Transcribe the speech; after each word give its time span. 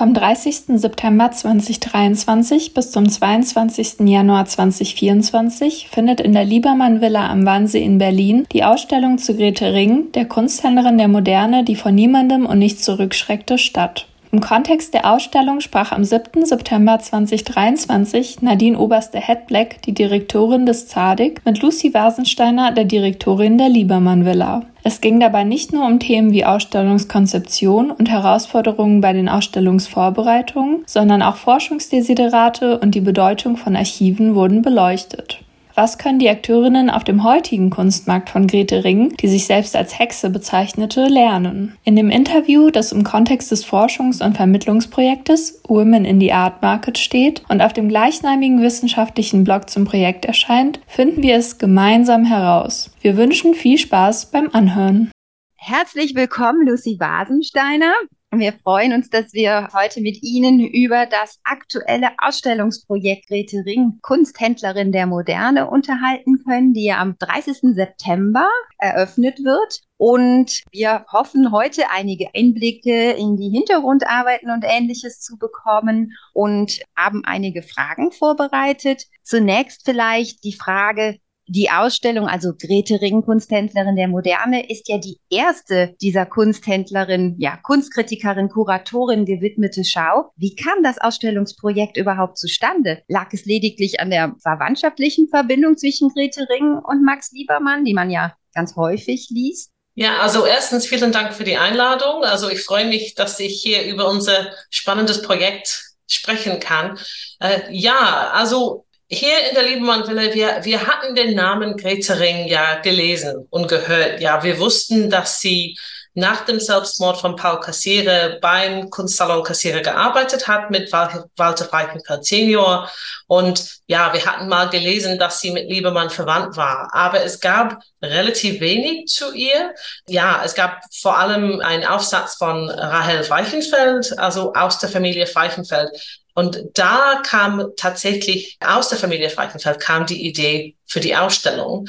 Vom 0.00 0.14
30. 0.14 0.78
September 0.80 1.30
2023 1.30 2.72
bis 2.72 2.90
zum 2.90 3.06
22. 3.06 4.08
Januar 4.08 4.46
2024 4.46 5.88
findet 5.90 6.22
in 6.22 6.32
der 6.32 6.46
Liebermann 6.46 7.02
Villa 7.02 7.28
am 7.28 7.44
Wannsee 7.44 7.84
in 7.84 7.98
Berlin 7.98 8.46
die 8.50 8.64
Ausstellung 8.64 9.18
zu 9.18 9.36
Grete 9.36 9.74
Ring, 9.74 10.10
der 10.12 10.24
Kunsthändlerin 10.24 10.96
der 10.96 11.08
Moderne, 11.08 11.64
die 11.64 11.76
vor 11.76 11.92
niemandem 11.92 12.46
und 12.46 12.58
nichts 12.58 12.82
zurückschreckte, 12.82 13.58
statt. 13.58 14.06
Im 14.32 14.40
Kontext 14.40 14.94
der 14.94 15.10
Ausstellung 15.10 15.60
sprach 15.60 15.90
am 15.90 16.04
7. 16.04 16.44
September 16.44 17.00
2023 17.00 18.42
Nadine 18.42 18.78
Oberste-Hedbleck, 18.78 19.82
die 19.82 19.92
Direktorin 19.92 20.66
des 20.66 20.86
ZADIC, 20.86 21.44
mit 21.44 21.60
Lucy 21.60 21.92
Wasensteiner, 21.92 22.70
der 22.70 22.84
Direktorin 22.84 23.58
der 23.58 23.68
Liebermann 23.68 24.24
Villa. 24.24 24.62
Es 24.84 25.00
ging 25.00 25.18
dabei 25.18 25.42
nicht 25.42 25.72
nur 25.72 25.84
um 25.84 25.98
Themen 25.98 26.32
wie 26.32 26.44
Ausstellungskonzeption 26.44 27.90
und 27.90 28.08
Herausforderungen 28.08 29.00
bei 29.00 29.12
den 29.12 29.28
Ausstellungsvorbereitungen, 29.28 30.84
sondern 30.86 31.22
auch 31.22 31.36
Forschungsdesiderate 31.36 32.78
und 32.78 32.94
die 32.94 33.00
Bedeutung 33.00 33.56
von 33.56 33.74
Archiven 33.74 34.36
wurden 34.36 34.62
beleuchtet. 34.62 35.40
Was 35.80 35.96
können 35.96 36.18
die 36.18 36.28
Akteurinnen 36.28 36.90
auf 36.90 37.04
dem 37.04 37.24
heutigen 37.24 37.70
Kunstmarkt 37.70 38.28
von 38.28 38.46
Grete 38.46 38.84
Ring, 38.84 39.16
die 39.16 39.28
sich 39.28 39.46
selbst 39.46 39.74
als 39.74 39.98
Hexe 39.98 40.28
bezeichnete, 40.28 41.06
lernen? 41.06 41.74
In 41.84 41.96
dem 41.96 42.10
Interview, 42.10 42.68
das 42.68 42.92
im 42.92 43.02
Kontext 43.02 43.50
des 43.50 43.64
Forschungs- 43.64 44.22
und 44.22 44.36
Vermittlungsprojektes 44.36 45.62
Women 45.66 46.04
in 46.04 46.20
the 46.20 46.34
Art 46.34 46.60
Market 46.60 46.98
steht 46.98 47.44
und 47.48 47.62
auf 47.62 47.72
dem 47.72 47.88
gleichnamigen 47.88 48.60
wissenschaftlichen 48.60 49.42
Blog 49.42 49.70
zum 49.70 49.86
Projekt 49.86 50.26
erscheint, 50.26 50.80
finden 50.86 51.22
wir 51.22 51.36
es 51.36 51.56
gemeinsam 51.56 52.26
heraus. 52.26 52.90
Wir 53.00 53.16
wünschen 53.16 53.54
viel 53.54 53.78
Spaß 53.78 54.32
beim 54.32 54.50
Anhören. 54.52 55.10
Herzlich 55.56 56.14
willkommen, 56.14 56.68
Lucy 56.68 56.98
Wasensteiner. 57.00 57.94
Wir 58.32 58.52
freuen 58.52 58.92
uns, 58.92 59.10
dass 59.10 59.32
wir 59.32 59.70
heute 59.74 60.00
mit 60.00 60.22
Ihnen 60.22 60.60
über 60.60 61.06
das 61.06 61.40
aktuelle 61.42 62.10
Ausstellungsprojekt 62.18 63.26
Grete 63.26 63.64
Ring, 63.66 63.98
Kunsthändlerin 64.02 64.92
der 64.92 65.06
Moderne, 65.06 65.68
unterhalten 65.68 66.44
können, 66.44 66.72
die 66.72 66.84
ja 66.84 67.00
am 67.00 67.16
30. 67.18 67.74
September 67.74 68.48
eröffnet 68.78 69.40
wird. 69.42 69.80
Und 69.96 70.62
wir 70.70 71.04
hoffen 71.12 71.50
heute 71.50 71.90
einige 71.90 72.32
Einblicke 72.32 73.10
in 73.10 73.36
die 73.36 73.50
Hintergrundarbeiten 73.50 74.50
und 74.50 74.64
ähnliches 74.64 75.20
zu 75.20 75.36
bekommen 75.36 76.12
und 76.32 76.78
haben 76.96 77.24
einige 77.24 77.62
Fragen 77.62 78.12
vorbereitet. 78.12 79.06
Zunächst 79.24 79.84
vielleicht 79.84 80.44
die 80.44 80.54
Frage, 80.54 81.18
die 81.50 81.68
Ausstellung, 81.68 82.28
also 82.28 82.52
Grete 82.56 83.00
Ring, 83.00 83.22
Kunsthändlerin 83.22 83.96
der 83.96 84.06
Moderne, 84.06 84.70
ist 84.70 84.88
ja 84.88 84.98
die 84.98 85.18
erste 85.30 85.96
dieser 86.00 86.24
Kunsthändlerin, 86.24 87.34
ja, 87.38 87.56
Kunstkritikerin, 87.56 88.48
Kuratorin 88.48 89.24
gewidmete 89.24 89.84
Schau. 89.84 90.30
Wie 90.36 90.54
kam 90.54 90.84
das 90.84 90.98
Ausstellungsprojekt 90.98 91.96
überhaupt 91.96 92.38
zustande? 92.38 93.02
Lag 93.08 93.32
es 93.32 93.46
lediglich 93.46 93.98
an 93.98 94.10
der 94.10 94.36
verwandtschaftlichen 94.40 95.28
Verbindung 95.28 95.76
zwischen 95.76 96.10
Grete 96.10 96.48
Ring 96.48 96.78
und 96.84 97.04
Max 97.04 97.32
Liebermann, 97.32 97.84
die 97.84 97.94
man 97.94 98.10
ja 98.10 98.36
ganz 98.54 98.76
häufig 98.76 99.28
liest? 99.30 99.72
Ja, 99.94 100.20
also 100.20 100.46
erstens 100.46 100.86
vielen 100.86 101.10
Dank 101.10 101.34
für 101.34 101.42
die 101.42 101.56
Einladung. 101.56 102.22
Also 102.22 102.48
ich 102.48 102.62
freue 102.62 102.86
mich, 102.86 103.16
dass 103.16 103.40
ich 103.40 103.60
hier 103.60 103.82
über 103.86 104.08
unser 104.08 104.52
spannendes 104.70 105.22
Projekt 105.22 105.96
sprechen 106.06 106.60
kann. 106.60 106.96
Äh, 107.40 107.60
ja, 107.70 108.30
also 108.32 108.86
hier 109.10 109.48
in 109.48 109.54
der 109.54 109.64
Liebenmann-Villa, 109.64 110.32
wir, 110.32 110.60
wir 110.62 110.86
hatten 110.86 111.16
den 111.16 111.34
Namen 111.34 111.76
Grete 111.76 112.20
Ring 112.20 112.46
ja 112.46 112.76
gelesen 112.76 113.46
und 113.50 113.66
gehört. 113.68 114.20
Ja, 114.20 114.44
wir 114.44 114.58
wussten, 114.60 115.10
dass 115.10 115.40
sie 115.40 115.76
nach 116.14 116.44
dem 116.44 116.58
Selbstmord 116.58 117.20
von 117.20 117.36
Paul 117.36 117.60
Kassiere 117.60 118.38
beim 118.40 118.90
Kunstsalon 118.90 119.44
Kassiere 119.44 119.80
gearbeitet 119.82 120.48
hat 120.48 120.70
mit 120.70 120.92
Walter 120.92 121.64
Freichenfeld 121.64 122.24
Senior. 122.24 122.90
Und 123.26 123.78
ja, 123.86 124.12
wir 124.12 124.24
hatten 124.24 124.48
mal 124.48 124.68
gelesen, 124.68 125.18
dass 125.18 125.40
sie 125.40 125.52
mit 125.52 125.68
Liebermann 125.68 126.10
verwandt 126.10 126.56
war. 126.56 126.90
Aber 126.92 127.22
es 127.22 127.40
gab 127.40 127.80
relativ 128.02 128.60
wenig 128.60 129.06
zu 129.06 129.32
ihr. 129.32 129.74
Ja, 130.08 130.42
es 130.44 130.54
gab 130.54 130.80
vor 130.92 131.18
allem 131.18 131.60
einen 131.60 131.84
Aufsatz 131.84 132.34
von 132.34 132.68
Rahel 132.68 133.22
Freichenfeld, 133.22 134.18
also 134.18 134.52
aus 134.54 134.78
der 134.78 134.88
Familie 134.88 135.26
Freichenfeld, 135.26 135.90
und 136.34 136.60
da 136.74 137.20
kam 137.26 137.72
tatsächlich 137.76 138.56
aus 138.64 138.88
der 138.88 138.98
Familie 138.98 139.30
Freichenfeld 139.30 139.80
kam 139.80 140.06
die 140.06 140.26
Idee 140.26 140.76
für 140.86 141.00
die 141.00 141.16
Ausstellung. 141.16 141.88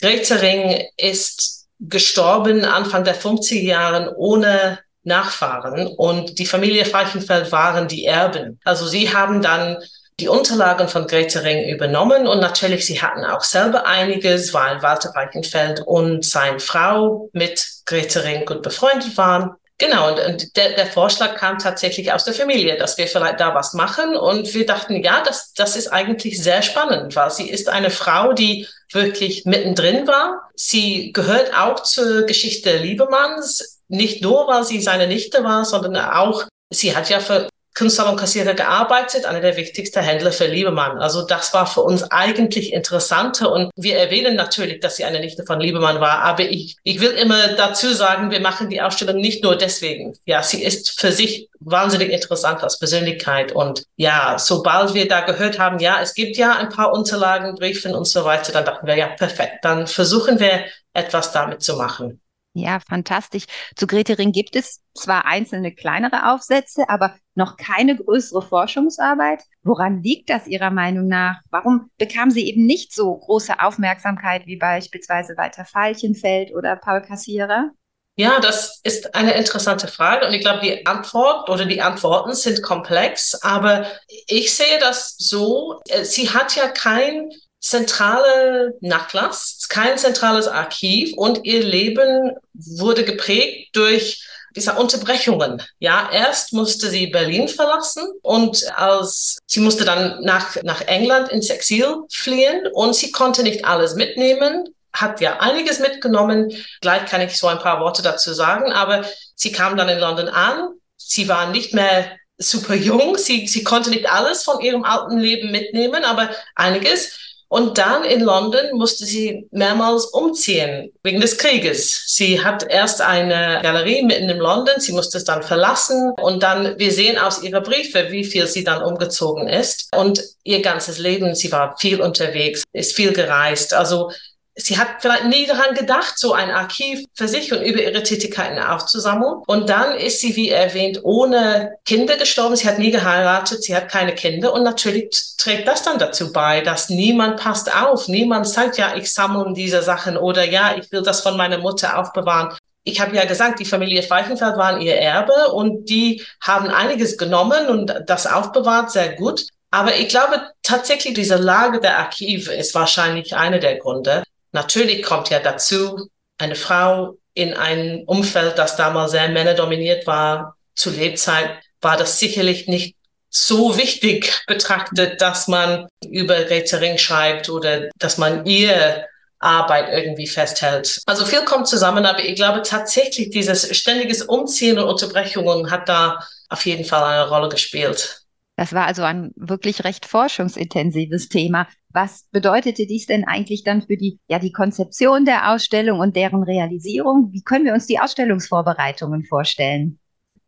Grete 0.00 0.40
Ring 0.42 0.86
ist 0.96 1.61
gestorben 1.88 2.64
Anfang 2.64 3.04
der 3.04 3.16
50er 3.16 3.62
Jahren 3.62 4.08
ohne 4.08 4.78
Nachfahren 5.04 5.88
und 5.88 6.38
die 6.38 6.46
Familie 6.46 6.84
Freichenfeld 6.84 7.50
waren 7.50 7.88
die 7.88 8.04
Erben. 8.04 8.60
Also 8.64 8.86
sie 8.86 9.12
haben 9.12 9.42
dann 9.42 9.78
die 10.20 10.28
Unterlagen 10.28 10.88
von 10.88 11.06
Grete 11.06 11.42
Ring 11.42 11.68
übernommen 11.68 12.28
und 12.28 12.40
natürlich 12.40 12.86
sie 12.86 13.02
hatten 13.02 13.24
auch 13.24 13.42
selber 13.42 13.86
einiges, 13.86 14.54
weil 14.54 14.82
Walter 14.82 15.12
Freichenfeld 15.12 15.80
und 15.80 16.24
seine 16.24 16.60
Frau 16.60 17.28
mit 17.32 17.66
Grete 17.86 18.22
Ring 18.22 18.44
gut 18.44 18.62
befreundet 18.62 19.16
waren. 19.16 19.56
Genau, 19.82 20.12
und, 20.12 20.20
und 20.20 20.56
der, 20.56 20.74
der, 20.74 20.86
Vorschlag 20.86 21.34
kam 21.34 21.58
tatsächlich 21.58 22.12
aus 22.12 22.22
der 22.22 22.34
Familie, 22.34 22.76
dass 22.76 22.98
wir 22.98 23.08
vielleicht 23.08 23.40
da 23.40 23.52
was 23.52 23.74
machen. 23.74 24.14
Und 24.14 24.54
wir 24.54 24.64
dachten, 24.64 25.02
ja, 25.02 25.24
das, 25.24 25.54
das 25.54 25.74
ist 25.74 25.88
eigentlich 25.88 26.40
sehr 26.40 26.62
spannend, 26.62 27.16
weil 27.16 27.32
sie 27.32 27.50
ist 27.50 27.68
eine 27.68 27.90
Frau, 27.90 28.32
die 28.32 28.68
wirklich 28.92 29.44
mittendrin 29.44 30.06
war. 30.06 30.48
Sie 30.54 31.12
gehört 31.12 31.52
auch 31.52 31.82
zur 31.82 32.26
Geschichte 32.26 32.76
Liebemanns, 32.76 33.80
nicht 33.88 34.22
nur, 34.22 34.46
weil 34.46 34.62
sie 34.62 34.80
seine 34.80 35.08
Nichte 35.08 35.42
war, 35.42 35.64
sondern 35.64 35.96
auch, 35.96 36.44
sie 36.70 36.96
hat 36.96 37.10
ja 37.10 37.18
für 37.18 37.48
Kunstsalonkassierer 37.76 38.54
gearbeitet, 38.54 39.24
einer 39.24 39.40
der 39.40 39.56
wichtigsten 39.56 40.00
Händler 40.00 40.32
für 40.32 40.46
Liebemann. 40.46 40.98
Also 40.98 41.26
das 41.26 41.54
war 41.54 41.66
für 41.66 41.82
uns 41.82 42.02
eigentlich 42.04 42.72
interessanter 42.72 43.50
und 43.50 43.70
wir 43.76 43.96
erwähnen 43.96 44.36
natürlich, 44.36 44.80
dass 44.80 44.96
sie 44.96 45.04
eine 45.04 45.20
Nichte 45.20 45.44
von 45.44 45.60
Liebemann 45.60 46.00
war, 46.00 46.20
aber 46.20 46.44
ich, 46.44 46.76
ich 46.82 47.00
will 47.00 47.12
immer 47.12 47.48
dazu 47.48 47.92
sagen, 47.92 48.30
wir 48.30 48.40
machen 48.40 48.68
die 48.68 48.82
Ausstellung 48.82 49.16
nicht 49.16 49.42
nur 49.42 49.56
deswegen. 49.56 50.14
Ja, 50.26 50.42
sie 50.42 50.62
ist 50.62 51.00
für 51.00 51.12
sich 51.12 51.48
wahnsinnig 51.60 52.10
interessant 52.10 52.62
als 52.62 52.78
Persönlichkeit 52.78 53.52
und 53.52 53.84
ja, 53.96 54.36
sobald 54.38 54.94
wir 54.94 55.08
da 55.08 55.20
gehört 55.20 55.58
haben, 55.58 55.78
ja, 55.78 56.00
es 56.00 56.14
gibt 56.14 56.36
ja 56.36 56.56
ein 56.56 56.68
paar 56.68 56.92
Unterlagen, 56.92 57.54
Briefen 57.54 57.94
und 57.94 58.06
so 58.06 58.24
weiter, 58.24 58.52
dann 58.52 58.64
dachten 58.64 58.86
wir, 58.86 58.96
ja, 58.96 59.08
perfekt, 59.08 59.58
dann 59.62 59.86
versuchen 59.86 60.40
wir 60.40 60.64
etwas 60.92 61.32
damit 61.32 61.62
zu 61.62 61.76
machen. 61.76 62.21
Ja, 62.54 62.80
fantastisch. 62.80 63.46
Zu 63.76 63.86
Grete 63.86 64.18
Ring 64.18 64.30
gibt 64.30 64.56
es 64.56 64.82
zwar 64.94 65.24
einzelne 65.24 65.74
kleinere 65.74 66.30
Aufsätze, 66.30 66.84
aber 66.88 67.16
noch 67.34 67.56
keine 67.56 67.96
größere 67.96 68.42
Forschungsarbeit. 68.42 69.42
Woran 69.62 70.02
liegt 70.02 70.28
das 70.28 70.46
Ihrer 70.46 70.70
Meinung 70.70 71.08
nach? 71.08 71.40
Warum 71.50 71.90
bekam 71.96 72.30
sie 72.30 72.46
eben 72.46 72.66
nicht 72.66 72.94
so 72.94 73.16
große 73.16 73.58
Aufmerksamkeit 73.58 74.46
wie 74.46 74.56
beispielsweise 74.56 75.34
Walter 75.38 75.64
Falchenfeld 75.64 76.54
oder 76.54 76.76
Paul 76.76 77.00
Kassierer? 77.00 77.70
Ja, 78.16 78.38
das 78.40 78.80
ist 78.82 79.14
eine 79.14 79.32
interessante 79.32 79.88
Frage 79.88 80.26
und 80.26 80.34
ich 80.34 80.42
glaube, 80.42 80.60
die 80.60 80.84
Antwort 80.84 81.48
oder 81.48 81.64
die 81.64 81.80
Antworten 81.80 82.34
sind 82.34 82.62
komplex, 82.62 83.34
aber 83.42 83.86
ich 84.26 84.54
sehe 84.54 84.78
das 84.78 85.16
so, 85.16 85.80
äh, 85.88 86.04
sie 86.04 86.28
hat 86.28 86.54
ja 86.54 86.68
kein 86.68 87.30
zentrale 87.62 88.74
Nachlass, 88.80 89.66
kein 89.68 89.96
zentrales 89.96 90.48
Archiv 90.48 91.14
und 91.16 91.44
ihr 91.44 91.62
Leben 91.62 92.32
wurde 92.52 93.04
geprägt 93.04 93.74
durch 93.74 94.26
diese 94.54 94.74
Unterbrechungen. 94.74 95.62
Ja, 95.78 96.10
erst 96.12 96.52
musste 96.52 96.90
sie 96.90 97.06
Berlin 97.06 97.48
verlassen 97.48 98.04
und 98.20 98.64
als 98.76 99.38
sie 99.46 99.60
musste 99.60 99.84
dann 99.84 100.22
nach, 100.22 100.62
nach 100.62 100.82
England 100.82 101.30
ins 101.30 101.48
Exil 101.48 102.02
fliehen 102.10 102.66
und 102.74 102.94
sie 102.94 103.12
konnte 103.12 103.42
nicht 103.42 103.64
alles 103.64 103.94
mitnehmen, 103.94 104.68
hat 104.92 105.20
ja 105.20 105.40
einiges 105.40 105.78
mitgenommen. 105.78 106.52
Gleich 106.80 107.06
kann 107.06 107.22
ich 107.22 107.38
so 107.38 107.46
ein 107.46 107.60
paar 107.60 107.80
Worte 107.80 108.02
dazu 108.02 108.34
sagen, 108.34 108.72
aber 108.72 109.06
sie 109.34 109.52
kam 109.52 109.76
dann 109.76 109.88
in 109.88 109.98
London 109.98 110.28
an. 110.28 110.68
Sie 110.98 111.28
war 111.28 111.50
nicht 111.50 111.72
mehr 111.72 112.10
super 112.36 112.74
jung. 112.74 113.16
Sie, 113.16 113.46
sie 113.46 113.64
konnte 113.64 113.88
nicht 113.88 114.10
alles 114.10 114.42
von 114.42 114.60
ihrem 114.60 114.84
alten 114.84 115.18
Leben 115.18 115.50
mitnehmen, 115.50 116.04
aber 116.04 116.30
einiges. 116.54 117.18
Und 117.52 117.76
dann 117.76 118.02
in 118.04 118.22
London 118.22 118.78
musste 118.78 119.04
sie 119.04 119.46
mehrmals 119.50 120.06
umziehen 120.06 120.90
wegen 121.02 121.20
des 121.20 121.36
Krieges. 121.36 122.02
Sie 122.06 122.42
hat 122.42 122.64
erst 122.66 123.02
eine 123.02 123.60
Galerie 123.62 124.02
mitten 124.02 124.30
in 124.30 124.38
London, 124.38 124.76
sie 124.78 124.92
musste 124.92 125.18
es 125.18 125.24
dann 125.24 125.42
verlassen 125.42 126.14
und 126.22 126.42
dann, 126.42 126.78
wir 126.78 126.90
sehen 126.90 127.18
aus 127.18 127.42
ihrer 127.42 127.60
Briefe, 127.60 128.06
wie 128.10 128.24
viel 128.24 128.46
sie 128.46 128.64
dann 128.64 128.82
umgezogen 128.82 129.48
ist. 129.48 129.90
Und 129.94 130.22
ihr 130.44 130.62
ganzes 130.62 130.96
Leben, 130.96 131.34
sie 131.34 131.52
war 131.52 131.76
viel 131.76 132.00
unterwegs, 132.00 132.64
ist 132.72 132.96
viel 132.96 133.12
gereist. 133.12 133.74
Also 133.74 134.10
sie 134.54 134.78
hat 134.78 135.00
vielleicht 135.00 135.24
nie 135.24 135.46
daran 135.46 135.74
gedacht, 135.74 136.18
so 136.18 136.34
ein 136.34 136.50
Archiv 136.50 137.04
für 137.14 137.28
sich 137.28 137.52
und 137.52 137.62
über 137.62 137.82
ihre 137.82 138.02
Tätigkeiten 138.02 138.58
aufzusammeln. 138.58 139.42
Und 139.46 139.68
dann 139.68 139.96
ist 139.96 140.20
sie, 140.20 140.36
wie 140.36 140.50
erwähnt, 140.50 141.00
ohne 141.02 141.76
Kinder 141.84 142.16
gestorben. 142.16 142.56
Sie 142.56 142.68
hat 142.68 142.78
nie 142.78 142.90
geheiratet, 142.90 143.62
sie 143.62 143.74
hat 143.74 143.88
keine 143.90 144.14
Kinder. 144.14 144.52
Und 144.52 144.62
natürlich 144.62 145.10
trägt 145.38 145.68
das 145.68 145.82
dann 145.82 145.98
dazu 145.98 146.32
bei, 146.32 146.60
dass 146.60 146.90
niemand 146.90 147.38
passt 147.38 147.74
auf. 147.74 148.08
Niemand 148.08 148.46
sagt, 148.46 148.78
ja, 148.78 148.94
ich 148.96 149.12
sammle 149.12 149.54
diese 149.54 149.82
Sachen 149.82 150.16
oder 150.16 150.44
ja, 150.44 150.76
ich 150.76 150.90
will 150.92 151.02
das 151.02 151.22
von 151.22 151.36
meiner 151.36 151.58
Mutter 151.58 151.98
aufbewahren. 151.98 152.56
ich 152.84 153.00
habe 153.00 153.16
ja 153.16 153.24
gesagt, 153.24 153.60
die 153.60 153.64
Familie 153.64 154.02
Feichenfeld 154.02 154.56
waren 154.56 154.80
ihr 154.80 154.96
Erbe 154.96 155.52
und 155.52 155.88
die 155.88 156.22
haben 156.40 156.68
einiges 156.68 157.16
genommen 157.16 157.68
und 157.68 157.94
das 158.06 158.26
aufbewahrt 158.26 158.90
sehr 158.90 159.14
gut. 159.14 159.46
Aber 159.70 159.96
ich 159.96 160.08
glaube 160.08 160.42
tatsächlich, 160.62 161.14
diese 161.14 161.36
Lage 161.36 161.80
der 161.80 161.98
Archive 161.98 162.52
ist 162.52 162.74
wahrscheinlich 162.74 163.34
einer 163.34 163.58
der 163.58 163.78
Gründe. 163.78 164.22
Natürlich 164.52 165.02
kommt 165.02 165.30
ja 165.30 165.40
dazu, 165.40 166.08
eine 166.38 166.54
Frau 166.54 167.16
in 167.34 167.54
ein 167.54 168.04
Umfeld, 168.06 168.58
das 168.58 168.76
damals 168.76 169.12
sehr 169.12 169.28
männerdominiert 169.28 170.06
war, 170.06 170.56
zu 170.74 170.90
Lebzeit, 170.90 171.50
war 171.80 171.96
das 171.96 172.18
sicherlich 172.18 172.68
nicht 172.68 172.96
so 173.30 173.76
wichtig 173.78 174.42
betrachtet, 174.46 175.20
dass 175.20 175.48
man 175.48 175.88
über 176.06 176.44
Grete 176.44 176.80
Ring 176.80 176.98
schreibt 176.98 177.48
oder 177.48 177.88
dass 177.98 178.18
man 178.18 178.44
ihr 178.46 179.06
Arbeit 179.38 179.88
irgendwie 179.92 180.28
festhält. 180.28 181.00
Also 181.06 181.24
viel 181.24 181.44
kommt 181.44 181.66
zusammen, 181.66 182.06
aber 182.06 182.22
ich 182.22 182.36
glaube 182.36 182.62
tatsächlich 182.62 183.30
dieses 183.30 183.76
ständiges 183.76 184.22
Umziehen 184.22 184.78
und 184.78 184.84
Unterbrechungen 184.88 185.70
hat 185.70 185.88
da 185.88 186.20
auf 186.48 186.64
jeden 186.64 186.84
Fall 186.84 187.02
eine 187.02 187.28
Rolle 187.28 187.48
gespielt. 187.48 188.22
Das 188.56 188.72
war 188.72 188.86
also 188.86 189.02
ein 189.02 189.32
wirklich 189.34 189.82
recht 189.82 190.06
forschungsintensives 190.06 191.28
Thema. 191.28 191.66
Was 191.92 192.26
bedeutete 192.30 192.86
dies 192.86 193.06
denn 193.06 193.24
eigentlich 193.24 193.64
dann 193.64 193.82
für 193.82 193.96
die, 193.96 194.18
ja, 194.28 194.38
die 194.38 194.52
Konzeption 194.52 195.24
der 195.24 195.50
Ausstellung 195.50 196.00
und 196.00 196.16
deren 196.16 196.42
Realisierung? 196.42 197.30
Wie 197.32 197.42
können 197.42 197.64
wir 197.64 197.74
uns 197.74 197.86
die 197.86 197.98
Ausstellungsvorbereitungen 197.98 199.24
vorstellen? 199.24 199.98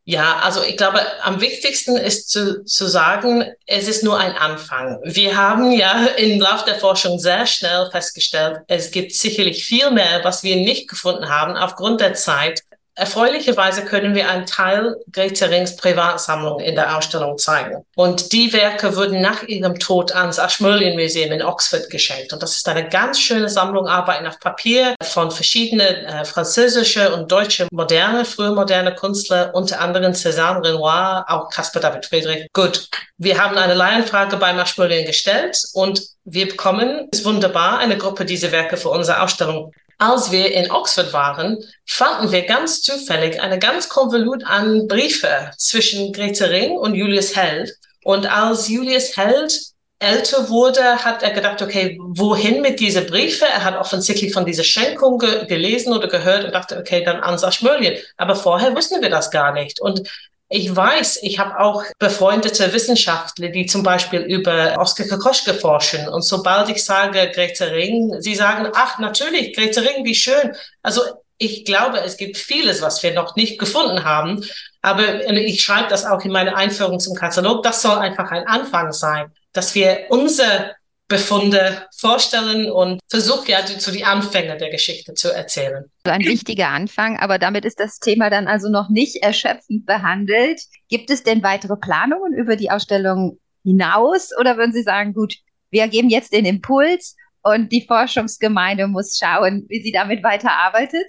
Ja, 0.07 0.41
also 0.41 0.63
ich 0.63 0.77
glaube, 0.77 1.01
am 1.23 1.41
wichtigsten 1.41 1.97
ist 1.97 2.29
zu, 2.29 2.63
zu 2.65 2.87
sagen, 2.87 3.45
es 3.67 3.89
ist 3.89 4.05
nur 4.05 4.19
ein 4.19 4.33
Anfang. 4.33 4.99
Wir 5.03 5.35
haben 5.35 5.73
ja 5.73 6.07
im 6.19 6.39
Laufe 6.39 6.67
der 6.67 6.79
Forschung 6.79 7.19
sehr 7.19 7.47
schnell 7.47 7.89
festgestellt, 7.91 8.61
es 8.69 8.91
gibt 8.91 9.15
sicherlich 9.15 9.65
viel 9.65 9.91
mehr, 9.91 10.21
was 10.23 10.43
wir 10.43 10.57
nicht 10.57 10.89
gefunden 10.89 11.31
haben 11.31 11.57
aufgrund 11.57 12.03
der 12.03 12.13
Zeit. 12.15 12.61
Erfreulicherweise 12.97 13.85
können 13.85 14.15
wir 14.15 14.29
einen 14.29 14.47
Teil 14.47 14.95
Grete 15.11 15.51
Rings 15.51 15.77
Privatsammlung 15.77 16.61
in 16.61 16.77
der 16.77 16.97
Ausstellung 16.97 17.39
zeigen. 17.39 17.85
Und 17.97 18.33
die 18.33 18.53
Werke 18.53 18.95
wurden 18.95 19.21
nach 19.21 19.43
ihrem 19.43 19.79
Tod 19.81 20.15
ans 20.15 20.39
Ashmolean 20.39 20.95
Museum 20.95 21.33
in 21.33 21.43
Oxford 21.43 21.91
geschenkt. 21.91 22.33
Und 22.33 22.43
das 22.43 22.57
ist 22.57 22.69
eine 22.69 22.89
ganz 22.89 23.19
schöne 23.19 23.49
Sammlung 23.49 23.89
Arbeiten 23.89 24.27
auf 24.27 24.39
Papier 24.39 24.95
von 25.03 25.33
verschiedenen 25.33 26.05
äh, 26.05 26.25
französische 26.25 27.13
und 27.15 27.33
deutsche 27.33 27.67
moderne, 27.73 28.25
frühe 28.25 28.53
moderne 28.53 28.95
Künstler, 28.95 29.51
unter 29.55 29.81
anderem 29.81 30.13
Cézanne 30.13 30.65
Renoir, 30.65 31.25
auch 31.27 31.51
Caspar 31.51 31.83
David 31.83 32.07
Friedrich. 32.07 32.47
Gut, 32.53 32.89
wir 33.19 33.43
haben 33.43 33.59
eine 33.59 33.75
Laienfrage 33.75 34.37
beim 34.37 34.59
Ashmolean 34.59 35.05
gestellt 35.05 35.59
und 35.73 36.01
wir 36.25 36.49
bekommen, 36.49 37.09
ist 37.13 37.25
wunderbar, 37.25 37.79
eine 37.79 37.99
Gruppe 37.99 38.25
dieser 38.25 38.53
Werke 38.53 38.77
für 38.77 38.89
unsere 38.89 39.21
Ausstellung 39.21 39.73
als 40.05 40.31
wir 40.31 40.53
in 40.53 40.71
Oxford 40.71 41.13
waren, 41.13 41.59
fanden 41.87 42.31
wir 42.31 42.43
ganz 42.43 42.83
zufällig 42.83 43.41
eine 43.41 43.59
ganz 43.59 43.89
Konvolut 43.89 44.45
an 44.45 44.87
Briefe 44.87 45.51
zwischen 45.57 46.13
Grete 46.13 46.51
Ring 46.51 46.73
und 46.73 46.95
Julius 46.95 47.35
Held. 47.35 47.75
Und 48.05 48.27
als 48.27 48.69
Julius 48.69 49.17
Held 49.17 49.59
älter 49.99 50.51
wurde, 50.51 51.05
hat 51.05 51.23
er 51.23 51.31
gedacht, 51.31 51.63
okay, 51.63 51.99
wohin 52.01 52.61
mit 52.61 52.81
diesen 52.81 53.07
Briefe? 53.07 53.47
Er 53.47 53.65
hat 53.65 53.79
offensichtlich 53.79 54.35
von 54.35 54.45
dieser 54.45 54.65
Schenkung 54.65 55.19
ge 55.19 55.47
gelesen 55.47 55.95
oder 55.95 56.09
gehört 56.09 56.45
und 56.45 56.53
dachte, 56.53 56.77
okay, 56.79 57.03
dann 57.03 57.21
an 57.21 57.39
Sachmölien. 57.39 57.97
Aber 58.19 58.37
vorher 58.37 58.77
wussten 58.77 59.01
wir 59.01 59.09
das 59.09 59.31
gar 59.31 59.53
nicht. 59.53 59.81
Und 59.81 60.07
ich 60.49 60.75
weiß, 60.75 61.21
ich 61.23 61.39
habe 61.39 61.59
auch 61.59 61.85
befreundete 61.99 62.73
Wissenschaftler, 62.73 63.49
die 63.49 63.67
zum 63.67 63.83
Beispiel 63.83 64.21
über 64.21 64.77
Oskar 64.79 65.07
Kokoschke 65.07 65.55
forschen. 65.55 66.07
Und 66.09 66.23
sobald 66.23 66.69
ich 66.69 66.85
sage 66.85 67.31
Grete 67.35 67.73
Ring, 67.73 68.21
sie 68.21 68.35
sagen, 68.35 68.71
ach, 68.75 68.99
natürlich, 68.99 69.55
Grete 69.55 69.83
Ring, 69.83 70.05
wie 70.05 70.15
schön. 70.15 70.55
Also 70.83 71.03
ich 71.39 71.65
glaube, 71.65 71.99
es 72.01 72.17
gibt 72.17 72.37
vieles, 72.37 72.83
was 72.83 73.03
wir 73.03 73.15
noch 73.15 73.37
nicht 73.37 73.59
gefunden 73.59 74.05
haben. 74.05 74.45
Aber 74.83 75.27
ich 75.31 75.63
schreibe 75.63 75.89
das 75.89 76.05
auch 76.05 76.23
in 76.25 76.31
meiner 76.31 76.57
Einführung 76.57 77.01
zum 77.01 77.15
Katalog. 77.15 77.63
Das 77.63 77.83
soll 77.83 77.97
einfach 77.97 78.31
ein 78.31 78.47
Anfang 78.47 78.93
sein, 78.93 79.33
dass 79.53 79.75
wir 79.75 80.07
unser 80.11 80.73
Befunde 81.09 81.87
vorstellen 81.97 82.71
und 82.71 83.01
versucht 83.09 83.49
ja 83.49 83.65
zu 83.67 83.93
die 83.93 84.05
Anfänge 84.05 84.57
der 84.57 84.71
Geschichte 84.71 85.15
zu 85.15 85.33
erzählen. 85.33 85.85
Ein 86.05 86.25
wichtiger 86.25 86.69
Anfang, 86.69 87.19
aber 87.19 87.39
damit 87.39 87.65
ist 87.65 87.79
das 87.79 87.99
Thema 87.99 88.31
dann 88.31 88.49
also 88.49 88.71
noch 88.71 88.89
nicht 88.89 89.17
erschöpfend 89.17 89.85
behandelt. 89.85 90.63
Gibt 90.89 91.11
es 91.11 91.23
denn 91.23 91.43
weitere 91.43 91.77
Planungen 91.77 92.33
über 92.33 92.57
die 92.57 92.71
Ausstellung 92.71 93.39
hinaus 93.63 94.31
oder 94.39 94.57
würden 94.57 94.73
Sie 94.73 94.83
sagen, 94.83 95.13
gut, 95.13 95.35
wir 95.71 95.89
geben 95.89 96.09
jetzt 96.09 96.33
den 96.33 96.47
Impuls 96.47 97.17
und 97.43 97.71
die 97.73 97.85
Forschungsgemeinde 97.87 98.87
muss 98.87 99.19
schauen, 99.19 99.67
wie 99.69 99.83
sie 99.83 99.93
damit 99.93 100.23
weiterarbeitet? 100.23 101.05